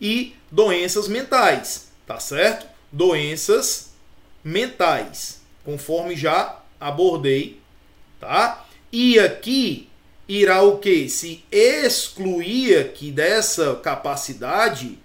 e 0.00 0.34
doenças 0.50 1.08
mentais, 1.08 1.88
tá 2.06 2.20
certo? 2.20 2.78
doenças 2.90 3.90
mentais, 4.42 5.40
conforme 5.64 6.16
já 6.16 6.60
abordei, 6.80 7.60
tá? 8.20 8.66
E 8.92 9.18
aqui 9.18 9.88
irá 10.28 10.62
o 10.62 10.78
que? 10.78 11.08
Se 11.08 11.42
excluir 11.50 12.78
aqui 12.78 13.10
dessa 13.10 13.74
capacidade, 13.76 14.98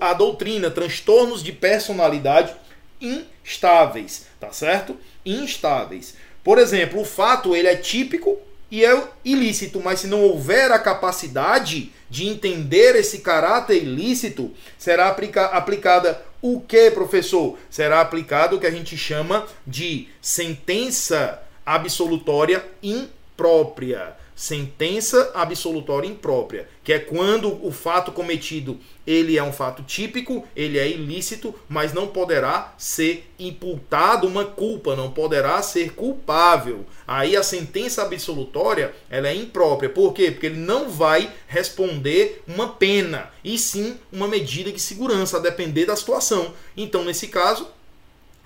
a 0.00 0.12
doutrina, 0.12 0.70
transtornos 0.70 1.42
de 1.42 1.52
personalidade 1.52 2.52
instáveis, 3.00 4.26
tá 4.38 4.52
certo? 4.52 4.96
Instáveis. 5.24 6.14
Por 6.42 6.58
exemplo, 6.58 7.00
o 7.00 7.04
fato 7.04 7.54
ele 7.54 7.68
é 7.68 7.76
típico 7.76 8.38
e 8.70 8.84
é 8.84 9.02
ilícito, 9.24 9.80
mas 9.80 10.00
se 10.00 10.06
não 10.06 10.22
houver 10.22 10.70
a 10.70 10.78
capacidade 10.78 11.92
de 12.08 12.26
entender 12.26 12.96
esse 12.96 13.18
caráter 13.18 13.82
ilícito, 13.82 14.52
será 14.78 15.08
aplica 15.08 15.46
aplicada 15.46 16.22
o 16.40 16.60
que, 16.60 16.90
professor? 16.90 17.58
Será 17.68 18.00
aplicado 18.00 18.56
o 18.56 18.60
que 18.60 18.66
a 18.66 18.70
gente 18.70 18.96
chama 18.96 19.46
de 19.66 20.08
sentença 20.22 21.42
absolutória 21.66 22.64
imprópria 22.82 24.19
sentença 24.40 25.32
absolutória 25.34 26.08
imprópria, 26.08 26.66
que 26.82 26.94
é 26.94 26.98
quando 26.98 27.62
o 27.62 27.70
fato 27.70 28.10
cometido 28.10 28.80
ele 29.06 29.36
é 29.36 29.42
um 29.42 29.52
fato 29.52 29.82
típico, 29.82 30.48
ele 30.56 30.78
é 30.78 30.88
ilícito, 30.88 31.54
mas 31.68 31.92
não 31.92 32.06
poderá 32.06 32.72
ser 32.78 33.30
imputado 33.38 34.26
uma 34.26 34.46
culpa, 34.46 34.96
não 34.96 35.10
poderá 35.10 35.60
ser 35.60 35.92
culpável. 35.92 36.86
Aí 37.06 37.36
a 37.36 37.42
sentença 37.42 38.00
absolutória 38.00 38.94
ela 39.10 39.28
é 39.28 39.34
imprópria. 39.34 39.90
Por 39.90 40.14
quê? 40.14 40.30
Porque 40.30 40.46
ele 40.46 40.60
não 40.60 40.88
vai 40.88 41.30
responder 41.46 42.42
uma 42.48 42.68
pena, 42.68 43.30
e 43.44 43.58
sim 43.58 43.98
uma 44.10 44.26
medida 44.26 44.72
de 44.72 44.80
segurança, 44.80 45.36
a 45.36 45.40
depender 45.40 45.84
da 45.84 45.96
situação. 45.96 46.54
Então, 46.74 47.04
nesse 47.04 47.26
caso, 47.26 47.68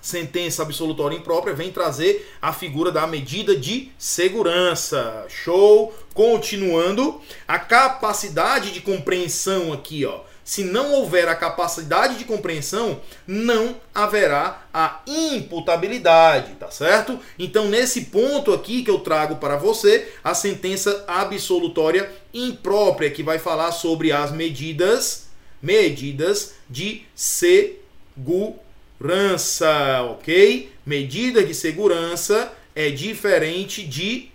sentença 0.05 0.61
absolutória 0.61 1.17
imprópria 1.17 1.55
vem 1.55 1.71
trazer 1.71 2.31
a 2.39 2.53
figura 2.53 2.91
da 2.91 3.07
medida 3.07 3.55
de 3.55 3.91
segurança. 3.97 5.25
Show! 5.27 5.93
Continuando, 6.13 7.19
a 7.47 7.57
capacidade 7.57 8.71
de 8.71 8.81
compreensão 8.81 9.73
aqui, 9.73 10.05
ó. 10.05 10.21
Se 10.43 10.63
não 10.63 10.93
houver 10.93 11.27
a 11.27 11.33
capacidade 11.33 12.19
de 12.19 12.23
compreensão, 12.23 13.01
não 13.25 13.77
haverá 13.93 14.67
a 14.71 15.01
imputabilidade, 15.07 16.53
tá 16.53 16.69
certo? 16.69 17.19
Então, 17.37 17.67
nesse 17.67 18.01
ponto 18.01 18.53
aqui 18.53 18.83
que 18.83 18.91
eu 18.91 18.99
trago 18.99 19.37
para 19.37 19.57
você, 19.57 20.13
a 20.23 20.35
sentença 20.35 21.03
absolutória 21.07 22.11
imprópria, 22.31 23.09
que 23.09 23.23
vai 23.23 23.39
falar 23.39 23.71
sobre 23.71 24.11
as 24.11 24.31
medidas, 24.31 25.29
medidas 25.63 26.53
de 26.69 27.03
segurança 27.15 28.64
segurança, 28.97 30.03
ok? 30.09 30.71
Medida 30.85 31.43
de 31.43 31.53
segurança 31.53 32.51
é 32.73 32.89
diferente 32.89 33.83
de 33.83 34.29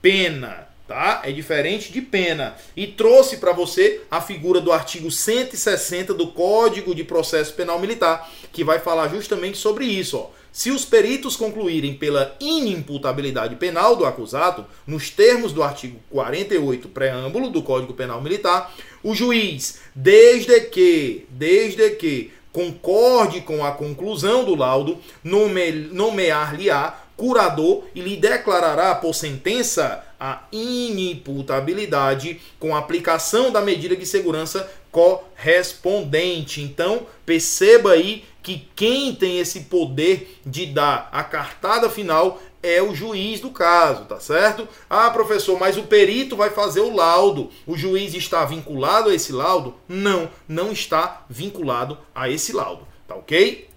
pena, 0.00 0.68
tá? 0.86 1.22
É 1.24 1.32
diferente 1.32 1.92
de 1.92 2.00
pena. 2.00 2.56
E 2.76 2.86
trouxe 2.86 3.36
para 3.36 3.52
você 3.52 4.00
a 4.10 4.20
figura 4.20 4.60
do 4.60 4.72
artigo 4.72 5.10
160 5.10 6.14
do 6.14 6.28
Código 6.28 6.94
de 6.94 7.04
Processo 7.04 7.52
Penal 7.54 7.78
Militar, 7.78 8.30
que 8.52 8.64
vai 8.64 8.78
falar 8.78 9.08
justamente 9.08 9.58
sobre 9.58 9.84
isso, 9.84 10.16
ó. 10.16 10.38
Se 10.50 10.70
os 10.70 10.84
peritos 10.84 11.36
concluírem 11.36 11.94
pela 11.94 12.34
inimputabilidade 12.40 13.54
penal 13.56 13.94
do 13.94 14.06
acusado, 14.06 14.66
nos 14.86 15.10
termos 15.10 15.52
do 15.52 15.62
artigo 15.62 16.00
48, 16.10 16.88
preâmbulo 16.88 17.50
do 17.50 17.62
Código 17.62 17.92
Penal 17.92 18.20
Militar, 18.20 18.74
o 19.02 19.14
juiz, 19.14 19.78
desde 19.94 20.60
que, 20.62 21.26
desde 21.30 21.90
que 21.90 22.32
concorde 22.58 23.42
com 23.42 23.64
a 23.64 23.70
conclusão 23.70 24.44
do 24.44 24.56
laudo, 24.56 24.98
nomear-lhe-á 25.22 27.04
curador 27.16 27.84
e 27.94 28.00
lhe 28.00 28.16
declarará 28.16 28.96
por 28.96 29.14
sentença 29.14 30.04
a 30.18 30.42
inimputabilidade 30.50 32.40
com 32.58 32.74
aplicação 32.74 33.52
da 33.52 33.60
medida 33.60 33.94
de 33.94 34.04
segurança 34.04 34.68
correspondente. 34.90 36.60
Então, 36.60 37.06
perceba 37.24 37.92
aí 37.92 38.24
que 38.42 38.68
quem 38.74 39.14
tem 39.14 39.38
esse 39.38 39.60
poder 39.60 40.40
de 40.44 40.66
dar 40.66 41.08
a 41.12 41.22
cartada 41.22 41.88
final 41.88 42.42
é 42.62 42.82
o 42.82 42.94
juiz 42.94 43.40
do 43.40 43.50
caso, 43.50 44.04
tá 44.04 44.18
certo? 44.18 44.68
Ah, 44.88 45.10
professor, 45.10 45.58
mas 45.58 45.76
o 45.76 45.84
perito 45.84 46.36
vai 46.36 46.50
fazer 46.50 46.80
o 46.80 46.94
laudo. 46.94 47.50
O 47.66 47.76
juiz 47.76 48.14
está 48.14 48.44
vinculado 48.44 49.10
a 49.10 49.14
esse 49.14 49.32
laudo? 49.32 49.74
Não, 49.88 50.30
não 50.48 50.72
está 50.72 51.24
vinculado 51.28 51.98
a 52.14 52.28
esse 52.28 52.52
laudo, 52.52 52.86
tá 53.06 53.14
ok? 53.14 53.67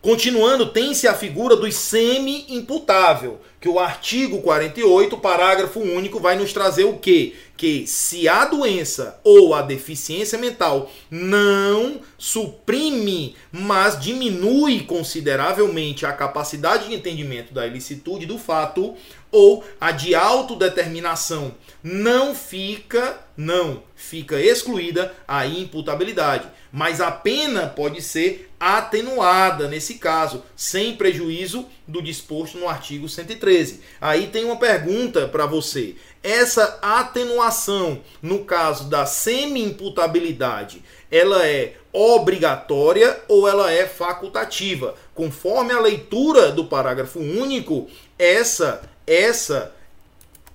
Continuando, 0.00 0.66
tem-se 0.66 1.08
a 1.08 1.14
figura 1.14 1.56
do 1.56 1.70
semi-imputável, 1.72 3.40
que 3.60 3.68
o 3.68 3.80
artigo 3.80 4.40
48, 4.40 5.18
parágrafo 5.18 5.80
único, 5.80 6.20
vai 6.20 6.36
nos 6.36 6.52
trazer 6.52 6.84
o 6.84 6.98
quê? 6.98 7.34
Que 7.56 7.84
se 7.84 8.28
a 8.28 8.44
doença 8.44 9.18
ou 9.24 9.54
a 9.54 9.60
deficiência 9.60 10.38
mental 10.38 10.88
não 11.10 12.00
suprime, 12.16 13.34
mas 13.50 13.98
diminui 13.98 14.84
consideravelmente 14.84 16.06
a 16.06 16.12
capacidade 16.12 16.86
de 16.86 16.94
entendimento 16.94 17.52
da 17.52 17.66
ilicitude 17.66 18.24
do 18.24 18.38
fato, 18.38 18.94
ou 19.32 19.64
a 19.80 19.90
de 19.90 20.14
autodeterminação 20.14 21.56
não 21.82 22.36
fica, 22.36 23.18
não 23.36 23.82
fica 23.96 24.40
excluída 24.40 25.12
a 25.26 25.44
imputabilidade, 25.44 26.48
mas 26.72 27.00
a 27.00 27.10
pena 27.10 27.66
pode 27.66 28.00
ser 28.00 28.47
atenuada 28.58 29.68
nesse 29.68 29.94
caso, 29.94 30.42
sem 30.56 30.96
prejuízo 30.96 31.66
do 31.86 32.02
disposto 32.02 32.58
no 32.58 32.68
artigo 32.68 33.08
113. 33.08 33.80
Aí 34.00 34.26
tem 34.26 34.44
uma 34.44 34.56
pergunta 34.56 35.28
para 35.28 35.46
você. 35.46 35.94
Essa 36.22 36.78
atenuação, 36.82 38.02
no 38.20 38.44
caso 38.44 38.84
da 38.84 39.06
semi-imputabilidade, 39.06 40.82
ela 41.10 41.46
é 41.46 41.76
obrigatória 41.92 43.22
ou 43.28 43.48
ela 43.48 43.72
é 43.72 43.86
facultativa? 43.86 44.94
Conforme 45.14 45.72
a 45.72 45.80
leitura 45.80 46.52
do 46.52 46.64
parágrafo 46.64 47.20
único, 47.20 47.88
essa 48.18 48.82
essa 49.06 49.72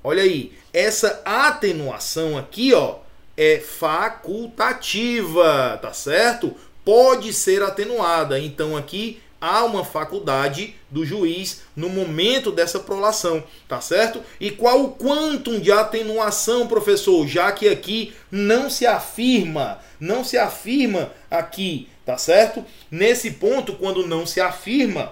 olha 0.03 0.21
aí, 0.21 0.51
essa 0.71 1.21
atenuação 1.23 2.37
aqui, 2.37 2.73
ó, 2.73 2.97
é 3.37 3.59
facultativa, 3.59 5.79
tá 5.81 5.93
certo? 5.93 6.53
Pode 6.83 7.33
ser 7.33 7.61
atenuada. 7.63 8.39
Então 8.39 8.75
aqui 8.75 9.21
há 9.43 9.65
uma 9.65 9.83
faculdade 9.83 10.73
do 10.89 11.05
juiz 11.05 11.63
no 11.75 11.89
momento 11.89 12.49
dessa 12.49 12.79
prolação, 12.79 13.43
tá 13.67 13.81
certo? 13.81 14.23
E 14.39 14.49
qual 14.49 14.81
o 14.81 14.91
quantum 14.95 15.59
de 15.59 15.69
atenuação, 15.69 16.65
professor? 16.65 17.27
Já 17.27 17.51
que 17.51 17.67
aqui 17.67 18.13
não 18.31 18.69
se 18.69 18.85
afirma, 18.85 19.79
não 19.99 20.23
se 20.23 20.37
afirma 20.37 21.11
aqui, 21.29 21.89
tá 22.05 22.17
certo? 22.17 22.63
Nesse 22.89 23.31
ponto, 23.31 23.73
quando 23.73 24.07
não 24.07 24.25
se 24.25 24.39
afirma 24.39 25.11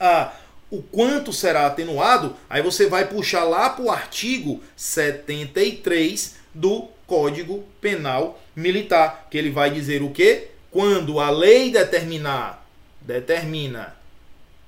a 0.00 0.32
o 0.70 0.82
quanto 0.82 1.32
será 1.32 1.66
atenuado, 1.66 2.34
aí 2.50 2.60
você 2.60 2.86
vai 2.86 3.06
puxar 3.06 3.44
lá 3.44 3.70
para 3.70 3.84
o 3.84 3.90
artigo 3.90 4.60
73 4.74 6.34
do 6.52 6.88
Código 7.06 7.62
Penal 7.80 8.40
Militar, 8.56 9.28
que 9.30 9.38
ele 9.38 9.50
vai 9.50 9.70
dizer 9.70 10.02
o 10.02 10.10
quê? 10.10 10.48
Quando 10.74 11.20
a 11.20 11.30
lei 11.30 11.70
determinar, 11.70 12.66
determina, 13.00 13.96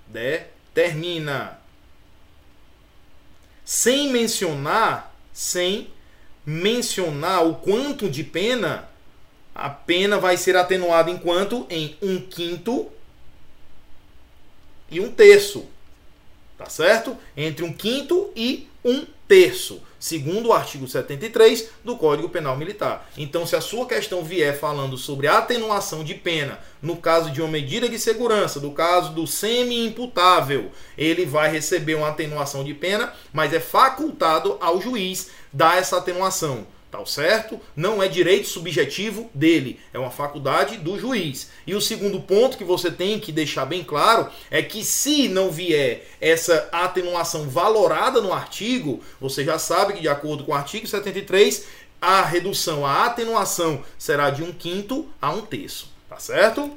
determina, 0.06 1.58
sem 3.64 4.12
mencionar, 4.12 5.12
sem 5.32 5.90
mencionar 6.46 7.44
o 7.44 7.56
quanto 7.56 8.08
de 8.08 8.22
pena, 8.22 8.88
a 9.52 9.68
pena 9.68 10.16
vai 10.16 10.36
ser 10.36 10.54
atenuada 10.54 11.10
em 11.10 11.18
quanto? 11.18 11.66
Em 11.68 11.96
um 12.00 12.20
quinto 12.20 12.88
e 14.88 15.00
um 15.00 15.10
terço. 15.10 15.66
Tá 16.56 16.66
certo? 16.66 17.18
Entre 17.36 17.64
um 17.64 17.72
quinto 17.72 18.30
e 18.36 18.68
um 18.84 19.04
terço, 19.26 19.82
segundo 19.98 20.48
o 20.48 20.52
artigo 20.52 20.86
73 20.86 21.70
do 21.84 21.96
Código 21.96 22.28
Penal 22.28 22.56
Militar. 22.56 23.08
Então, 23.16 23.46
se 23.46 23.56
a 23.56 23.60
sua 23.60 23.86
questão 23.86 24.22
vier 24.22 24.58
falando 24.58 24.96
sobre 24.96 25.26
atenuação 25.26 26.04
de 26.04 26.14
pena, 26.14 26.58
no 26.80 26.96
caso 26.96 27.30
de 27.30 27.40
uma 27.40 27.50
medida 27.50 27.88
de 27.88 27.98
segurança, 27.98 28.60
do 28.60 28.70
caso 28.70 29.12
do 29.12 29.26
semi-imputável, 29.26 30.70
ele 30.96 31.24
vai 31.24 31.50
receber 31.50 31.94
uma 31.94 32.08
atenuação 32.08 32.62
de 32.62 32.74
pena, 32.74 33.12
mas 33.32 33.52
é 33.52 33.60
facultado 33.60 34.56
ao 34.60 34.80
juiz 34.80 35.30
dar 35.52 35.78
essa 35.78 35.96
atenuação. 35.96 36.66
Tá 36.90 37.04
certo? 37.04 37.60
Não 37.74 38.02
é 38.02 38.08
direito 38.08 38.46
subjetivo 38.46 39.28
dele, 39.34 39.78
é 39.92 39.98
uma 39.98 40.10
faculdade 40.10 40.76
do 40.78 40.98
juiz. 40.98 41.50
E 41.66 41.74
o 41.74 41.80
segundo 41.80 42.20
ponto 42.20 42.56
que 42.56 42.64
você 42.64 42.90
tem 42.90 43.18
que 43.18 43.32
deixar 43.32 43.66
bem 43.66 43.82
claro 43.82 44.30
é 44.50 44.62
que 44.62 44.84
se 44.84 45.28
não 45.28 45.50
vier 45.50 46.06
essa 46.20 46.68
atenuação 46.70 47.48
valorada 47.50 48.20
no 48.20 48.32
artigo, 48.32 49.02
você 49.20 49.44
já 49.44 49.58
sabe 49.58 49.94
que 49.94 50.00
de 50.00 50.08
acordo 50.08 50.44
com 50.44 50.52
o 50.52 50.54
artigo 50.54 50.86
73, 50.86 51.66
a 52.00 52.22
redução, 52.22 52.86
a 52.86 53.06
atenuação 53.06 53.82
será 53.98 54.30
de 54.30 54.42
um 54.42 54.52
quinto 54.52 55.08
a 55.20 55.30
um 55.30 55.42
terço, 55.42 55.90
tá 56.08 56.18
certo? 56.18 56.70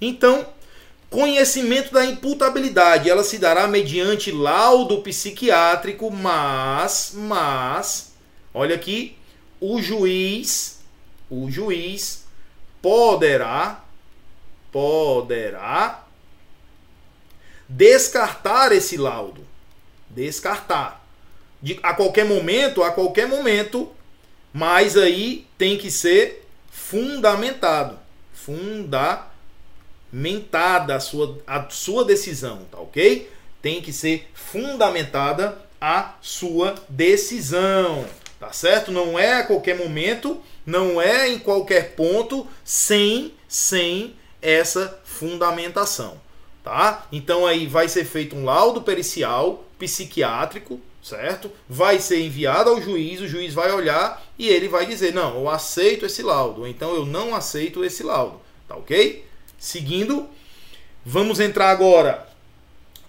Então, 0.00 0.46
conhecimento 1.08 1.92
da 1.92 2.04
imputabilidade, 2.04 3.08
ela 3.08 3.22
se 3.22 3.38
dará 3.38 3.68
mediante 3.68 4.32
laudo 4.32 5.00
psiquiátrico, 5.00 6.10
mas, 6.10 7.12
mas, 7.14 8.12
olha 8.52 8.74
aqui, 8.74 9.16
o 9.66 9.80
juiz, 9.80 10.80
o 11.30 11.50
juiz 11.50 12.26
poderá, 12.82 13.82
poderá 14.70 16.04
descartar 17.66 18.72
esse 18.72 18.98
laudo. 18.98 19.42
Descartar. 20.10 21.02
De, 21.62 21.80
a 21.82 21.94
qualquer 21.94 22.26
momento, 22.26 22.82
a 22.82 22.90
qualquer 22.90 23.26
momento, 23.26 23.90
mas 24.52 24.98
aí 24.98 25.46
tem 25.56 25.78
que 25.78 25.90
ser 25.90 26.46
fundamentado. 26.70 27.98
Fundamentada 28.34 30.96
a 30.96 31.00
sua, 31.00 31.38
a 31.46 31.70
sua 31.70 32.04
decisão, 32.04 32.66
tá 32.70 32.78
ok? 32.78 33.32
Tem 33.62 33.80
que 33.80 33.94
ser 33.94 34.30
fundamentada 34.34 35.56
a 35.80 36.16
sua 36.20 36.74
decisão. 36.86 38.04
Tá 38.44 38.52
certo? 38.52 38.92
Não 38.92 39.18
é 39.18 39.38
a 39.38 39.42
qualquer 39.42 39.74
momento, 39.74 40.38
não 40.66 41.00
é 41.00 41.30
em 41.30 41.38
qualquer 41.38 41.92
ponto 41.94 42.46
sem 42.62 43.32
sem 43.48 44.14
essa 44.42 45.00
fundamentação, 45.02 46.20
tá? 46.62 47.06
Então 47.10 47.46
aí 47.46 47.66
vai 47.66 47.88
ser 47.88 48.04
feito 48.04 48.36
um 48.36 48.44
laudo 48.44 48.82
pericial 48.82 49.64
psiquiátrico, 49.78 50.78
certo? 51.02 51.50
Vai 51.66 51.98
ser 51.98 52.20
enviado 52.20 52.68
ao 52.68 52.82
juiz, 52.82 53.22
o 53.22 53.26
juiz 53.26 53.54
vai 53.54 53.72
olhar 53.72 54.22
e 54.38 54.46
ele 54.46 54.68
vai 54.68 54.84
dizer: 54.84 55.14
"Não, 55.14 55.36
eu 55.38 55.48
aceito 55.48 56.04
esse 56.04 56.22
laudo", 56.22 56.60
ou 56.60 56.68
então 56.68 56.94
eu 56.94 57.06
não 57.06 57.34
aceito 57.34 57.82
esse 57.82 58.02
laudo, 58.02 58.42
tá 58.68 58.76
OK? 58.76 59.24
Seguindo, 59.58 60.28
vamos 61.02 61.40
entrar 61.40 61.70
agora 61.70 62.28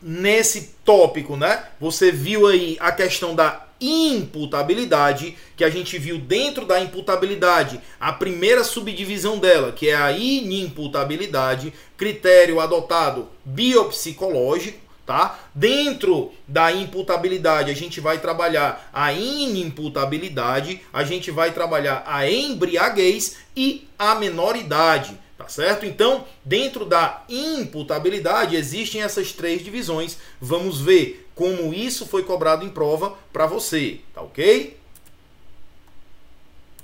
nesse 0.01 0.75
tópico, 0.85 1.35
né? 1.35 1.65
Você 1.77 2.09
viu 2.09 2.47
aí 2.47 2.77
a 2.79 2.93
questão 2.93 3.35
da 3.35 3.64
imputabilidade, 3.79 5.38
que 5.55 5.63
a 5.63 5.69
gente 5.69 5.97
viu 5.97 6.17
dentro 6.17 6.65
da 6.65 6.79
imputabilidade, 6.79 7.79
a 7.99 8.13
primeira 8.13 8.63
subdivisão 8.63 9.38
dela, 9.38 9.71
que 9.71 9.89
é 9.89 9.95
a 9.95 10.11
inimputabilidade, 10.11 11.73
critério 11.97 12.59
adotado 12.59 13.29
biopsicológico, 13.43 14.79
tá? 15.05 15.39
Dentro 15.53 16.31
da 16.47 16.71
imputabilidade, 16.71 17.71
a 17.71 17.75
gente 17.75 17.99
vai 17.99 18.17
trabalhar 18.17 18.89
a 18.91 19.13
inimputabilidade, 19.13 20.81
a 20.91 21.03
gente 21.03 21.29
vai 21.29 21.51
trabalhar 21.51 22.03
a 22.07 22.29
embriaguez 22.29 23.38
e 23.55 23.88
a 23.97 24.15
menoridade. 24.15 25.24
Tá 25.45 25.49
certo? 25.49 25.86
Então, 25.86 26.25
dentro 26.43 26.86
da 26.86 27.23
imputabilidade 27.29 28.55
existem 28.55 29.03
essas 29.03 29.31
três 29.31 29.63
divisões. 29.63 30.17
Vamos 30.41 30.81
ver 30.81 31.29
como 31.36 31.71
isso 31.71 32.08
foi 32.08 32.23
cobrado 32.23 32.65
em 32.65 32.69
prova 32.69 33.15
para 33.31 33.45
você, 33.45 33.99
tá 34.12 34.21
ok? 34.21 34.75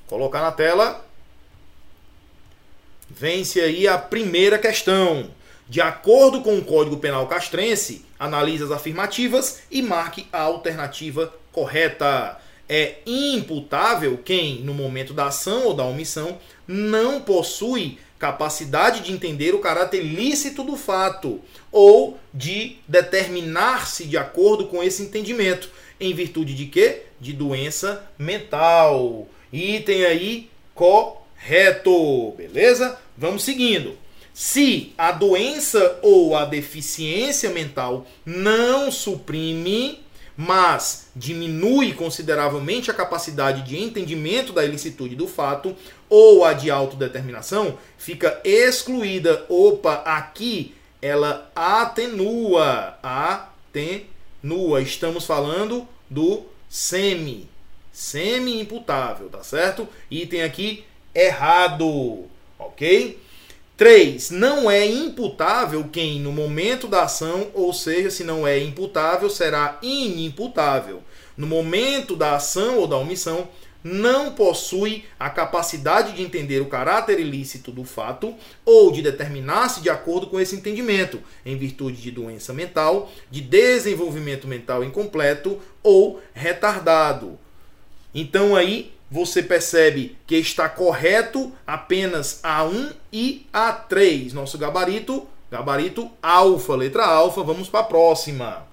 Colocar 0.06 0.42
na 0.42 0.52
tela. 0.52 1.04
Vence 3.10 3.60
aí 3.60 3.88
a 3.88 3.98
primeira 3.98 4.60
questão. 4.60 5.32
De 5.68 5.82
acordo 5.82 6.42
com 6.42 6.60
o 6.60 6.64
Código 6.64 6.98
Penal 6.98 7.26
Castrense, 7.26 8.06
analise 8.20 8.64
as 8.64 8.70
afirmativas 8.70 9.64
e 9.72 9.82
marque 9.82 10.28
a 10.32 10.42
alternativa 10.42 11.34
correta. 11.52 12.40
É 12.70 12.98
imputável 13.08 14.20
quem, 14.24 14.62
no 14.62 14.74
momento 14.76 15.16
da 15.16 15.26
ação 15.26 15.66
ou 15.66 15.74
da 15.74 15.84
omissão, 15.84 16.38
não 16.68 17.20
possui 17.22 17.98
capacidade 18.22 19.02
de 19.02 19.12
entender 19.12 19.56
o 19.56 19.60
caráter 19.60 20.04
lícito 20.04 20.64
do 20.64 20.78
fato 20.78 21.42
ou 21.72 22.20
de 22.32 22.78
determinar-se 22.88 24.06
de 24.06 24.16
acordo 24.16 24.68
com 24.68 24.84
esse 24.84 25.02
entendimento. 25.02 25.72
Em 26.00 26.14
virtude 26.14 26.54
de 26.54 26.68
quê? 26.68 27.02
De 27.20 27.34
doença 27.34 28.08
mental. 28.20 29.28
Item 29.52 30.06
aí 30.06 30.52
correto. 30.76 32.34
Beleza? 32.38 32.96
Vamos 33.18 33.44
seguindo. 33.44 33.98
Se 34.36 34.94
a 34.96 35.12
doença 35.12 36.00
ou 36.04 36.36
a 36.36 36.46
deficiência 36.46 37.50
mental 37.50 38.06
não 38.24 38.92
suprime 38.92 40.00
mas 40.38 41.10
diminui 41.16 41.94
consideravelmente 41.94 42.90
a 42.90 42.94
capacidade 42.94 43.62
de 43.62 43.78
entendimento 43.78 44.54
da 44.54 44.66
ilicitude 44.66 45.16
do 45.16 45.28
fato 45.28 45.76
ou 46.12 46.44
a 46.44 46.52
de 46.52 46.70
autodeterminação, 46.70 47.78
fica 47.98 48.42
excluída. 48.44 49.46
Opa, 49.48 49.94
aqui 50.06 50.76
ela 51.02 51.50
atenua. 51.56 53.00
Atenua. 53.02 54.82
Estamos 54.82 55.26
falando 55.26 55.88
do 56.10 56.44
semi. 56.70 57.50
Semi-imputável, 57.94 59.30
tá 59.30 59.42
certo? 59.42 59.88
Item 60.10 60.44
aqui 60.44 60.84
errado. 61.16 62.26
Ok? 62.60 63.18
3. 63.78 64.32
Não 64.32 64.70
é 64.70 64.86
imputável 64.86 65.88
quem, 65.90 66.20
no 66.20 66.34
momento 66.34 66.90
da 66.90 67.04
ação, 67.04 67.48
ou 67.54 67.72
seja, 67.72 68.12
se 68.12 68.26
não 68.26 68.46
é 68.46 68.60
imputável, 68.60 69.30
será 69.30 69.80
inimputável. 69.82 71.02
No 71.38 71.48
momento 71.48 72.18
da 72.18 72.36
ação 72.36 72.80
ou 72.80 72.86
da 72.86 72.98
omissão, 72.98 73.48
não 73.84 74.34
possui 74.34 75.06
a 75.20 75.30
capacidade 75.30 76.14
de 76.14 76.22
entender 76.22 76.62
o 76.62 76.68
caráter 76.68 77.20
ilícito 77.20 77.72
do 77.72 77.84
fato 77.84 78.36
ou 78.66 78.92
de 78.92 79.02
determinar-se 79.02 79.82
de 79.82 79.90
acordo 79.90 80.28
com 80.28 80.40
esse 80.40 80.56
entendimento, 80.56 81.22
em 81.46 81.58
virtude 81.58 82.02
de 82.02 82.12
doença 82.12 82.54
mental, 82.54 83.12
de 83.30 83.42
desenvolvimento 83.42 84.48
mental 84.48 84.84
incompleto 84.84 85.60
ou 85.82 86.22
retardado. 86.34 87.38
Então 88.14 88.56
aí 88.56 88.94
você 89.10 89.44
percebe 89.44 90.18
que 90.26 90.36
está 90.36 90.70
correto 90.70 91.52
apenas 91.68 92.40
A1 92.44 92.94
e 93.12 93.46
A3. 93.54 94.32
Nosso 94.32 94.58
gabarito, 94.58 95.28
gabarito 95.52 96.10
alfa, 96.22 96.76
letra 96.76 97.06
alfa. 97.06 97.44
Vamos 97.44 97.68
para 97.68 97.82
a 97.82 97.84
próxima. 97.84 98.71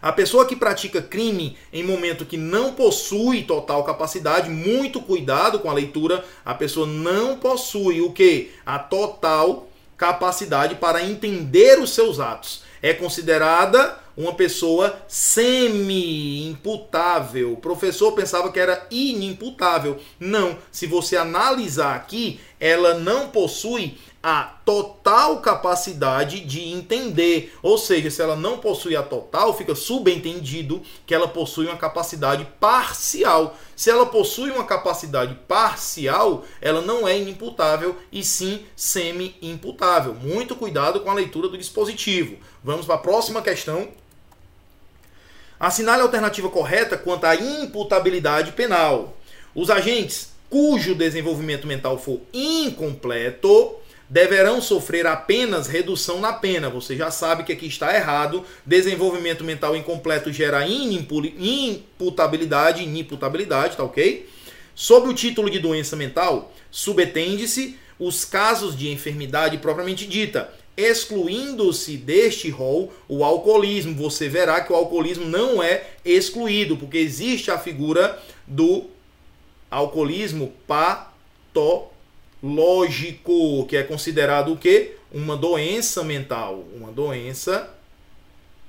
A 0.00 0.12
pessoa 0.12 0.46
que 0.46 0.54
pratica 0.54 1.02
crime 1.02 1.58
em 1.72 1.82
momento 1.82 2.24
que 2.24 2.36
não 2.36 2.74
possui 2.74 3.42
total 3.42 3.82
capacidade, 3.84 4.48
muito 4.48 5.00
cuidado 5.00 5.58
com 5.58 5.68
a 5.70 5.74
leitura, 5.74 6.24
a 6.44 6.54
pessoa 6.54 6.86
não 6.86 7.36
possui 7.36 8.00
o 8.00 8.12
que? 8.12 8.52
A 8.64 8.78
total 8.78 9.66
capacidade 9.96 10.76
para 10.76 11.04
entender 11.04 11.80
os 11.80 11.90
seus 11.90 12.20
atos. 12.20 12.62
É 12.80 12.94
considerada 12.94 13.98
uma 14.16 14.34
pessoa 14.34 15.02
semi-imputável. 15.06 17.52
O 17.52 17.56
professor 17.56 18.12
pensava 18.12 18.52
que 18.52 18.58
era 18.58 18.86
inimputável. 18.90 20.00
Não, 20.18 20.58
se 20.72 20.86
você 20.86 21.16
analisar 21.16 21.94
aqui, 21.94 22.40
ela 22.58 22.94
não 22.94 23.28
possui 23.28 23.96
a 24.22 24.42
total 24.64 25.40
capacidade 25.40 26.40
de 26.40 26.60
entender. 26.68 27.54
Ou 27.62 27.78
seja, 27.78 28.10
se 28.10 28.20
ela 28.20 28.34
não 28.34 28.58
possui 28.58 28.96
a 28.96 29.02
total, 29.02 29.56
fica 29.56 29.74
subentendido 29.74 30.82
que 31.06 31.14
ela 31.14 31.28
possui 31.28 31.66
uma 31.66 31.76
capacidade 31.76 32.46
parcial. 32.58 33.56
Se 33.76 33.90
ela 33.90 34.06
possui 34.06 34.50
uma 34.50 34.64
capacidade 34.64 35.34
parcial, 35.46 36.44
ela 36.60 36.80
não 36.80 37.06
é 37.06 37.16
inimputável 37.16 37.96
e 38.10 38.24
sim 38.24 38.64
semi-imputável. 38.74 40.14
Muito 40.14 40.56
cuidado 40.56 41.00
com 41.00 41.10
a 41.10 41.14
leitura 41.14 41.48
do 41.48 41.58
dispositivo. 41.58 42.36
Vamos 42.62 42.86
para 42.86 42.96
a 42.96 42.98
próxima 42.98 43.40
questão. 43.40 43.88
Assinale 45.60 46.02
a 46.02 46.04
alternativa 46.04 46.48
correta 46.48 46.96
quanto 46.96 47.24
à 47.24 47.34
imputabilidade 47.34 48.52
penal. 48.52 49.16
Os 49.54 49.70
agentes 49.70 50.30
cujo 50.48 50.94
desenvolvimento 50.94 51.66
mental 51.66 51.98
for 51.98 52.20
incompleto, 52.32 53.76
deverão 54.08 54.60
sofrer 54.60 55.06
apenas 55.06 55.66
redução 55.66 56.20
na 56.20 56.32
pena. 56.32 56.70
Você 56.70 56.96
já 56.96 57.10
sabe 57.10 57.42
que 57.44 57.52
aqui 57.52 57.66
está 57.66 57.94
errado. 57.94 58.44
Desenvolvimento 58.64 59.44
mental 59.44 59.76
incompleto 59.76 60.32
gera 60.32 60.66
inimputabilidade, 60.66 62.82
inimputabilidade, 62.82 63.76
tá 63.76 63.84
ok? 63.84 64.28
Sob 64.74 65.08
o 65.08 65.14
título 65.14 65.50
de 65.50 65.58
doença 65.58 65.96
mental, 65.96 66.52
subetende-se 66.70 67.76
os 67.98 68.24
casos 68.24 68.76
de 68.76 68.90
enfermidade 68.90 69.58
propriamente 69.58 70.06
dita, 70.06 70.52
excluindo-se 70.76 71.96
deste 71.96 72.48
rol 72.48 72.92
o 73.08 73.24
alcoolismo. 73.24 73.96
Você 73.96 74.28
verá 74.28 74.60
que 74.60 74.72
o 74.72 74.76
alcoolismo 74.76 75.24
não 75.24 75.60
é 75.60 75.82
excluído, 76.04 76.76
porque 76.76 76.98
existe 76.98 77.50
a 77.50 77.58
figura 77.58 78.22
do 78.46 78.84
alcoolismo 79.68 80.52
patológico, 80.66 81.97
que 83.68 83.76
é 83.76 83.82
considerado 83.82 84.52
o 84.52 84.56
quê? 84.56 84.96
Uma 85.12 85.36
doença 85.36 86.04
mental, 86.04 86.64
uma 86.74 86.92
doença 86.92 87.70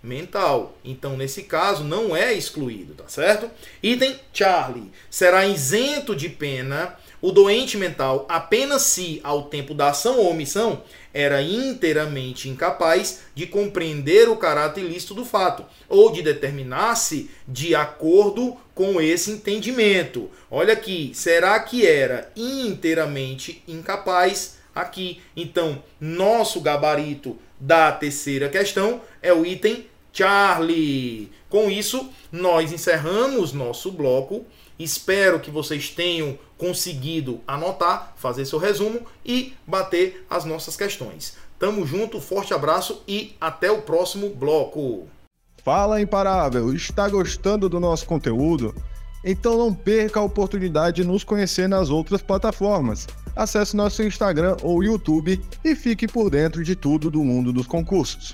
mental. 0.01 0.77
Então, 0.83 1.17
nesse 1.17 1.43
caso, 1.43 1.83
não 1.83 2.15
é 2.15 2.33
excluído, 2.33 2.93
tá 2.93 3.07
certo? 3.07 3.49
Item 3.83 4.15
Charlie 4.33 4.91
será 5.09 5.45
isento 5.45 6.15
de 6.15 6.29
pena 6.29 6.97
o 7.21 7.31
doente 7.31 7.77
mental 7.77 8.25
apenas 8.29 8.83
se, 8.83 9.19
ao 9.23 9.43
tempo 9.43 9.73
da 9.73 9.89
ação 9.89 10.19
ou 10.19 10.29
omissão, 10.29 10.83
era 11.13 11.41
inteiramente 11.41 12.49
incapaz 12.49 13.21
de 13.33 13.47
compreender 13.47 14.29
o 14.29 14.37
caráter 14.37 14.81
ilícito 14.81 15.13
do 15.13 15.25
fato 15.25 15.65
ou 15.87 16.11
de 16.11 16.21
determinar-se 16.21 17.29
de 17.47 17.73
acordo 17.75 18.57
com 18.75 19.01
esse 19.01 19.31
entendimento. 19.31 20.29
Olha 20.49 20.73
aqui, 20.73 21.11
será 21.13 21.59
que 21.59 21.85
era 21.85 22.31
inteiramente 22.35 23.63
incapaz 23.67 24.57
aqui? 24.73 25.21
Então, 25.35 25.83
nosso 25.99 26.61
gabarito 26.61 27.37
da 27.59 27.91
terceira 27.91 28.47
questão 28.47 29.01
é 29.21 29.33
o 29.33 29.45
item 29.45 29.85
Charlie. 30.13 31.31
Com 31.49 31.69
isso, 31.69 32.09
nós 32.31 32.71
encerramos 32.71 33.53
nosso 33.53 33.91
bloco. 33.91 34.45
Espero 34.79 35.41
que 35.41 35.51
vocês 35.51 35.89
tenham 35.89 36.39
conseguido 36.57 37.41
anotar, 37.45 38.13
fazer 38.15 38.45
seu 38.45 38.57
resumo 38.57 39.01
e 39.25 39.53
bater 39.67 40.25
as 40.29 40.45
nossas 40.45 40.77
questões. 40.77 41.35
Tamo 41.59 41.85
junto, 41.85 42.21
forte 42.21 42.53
abraço 42.53 43.03
e 43.05 43.35
até 43.41 43.69
o 43.69 43.81
próximo 43.81 44.29
bloco. 44.29 45.05
Fala 45.65 45.99
Imparável, 45.99 46.73
está 46.73 47.09
gostando 47.09 47.67
do 47.67 47.77
nosso 47.77 48.05
conteúdo? 48.05 48.73
Então 49.21 49.57
não 49.57 49.73
perca 49.73 50.21
a 50.21 50.23
oportunidade 50.23 51.01
de 51.01 51.07
nos 51.07 51.25
conhecer 51.25 51.67
nas 51.67 51.89
outras 51.89 52.21
plataformas. 52.21 53.05
Acesse 53.35 53.75
nosso 53.75 54.01
Instagram 54.01 54.55
ou 54.63 54.81
YouTube 54.81 55.41
e 55.63 55.75
fique 55.75 56.07
por 56.07 56.29
dentro 56.29 56.63
de 56.63 56.73
tudo 56.73 57.11
do 57.11 57.21
mundo 57.21 57.51
dos 57.51 57.67
concursos. 57.67 58.33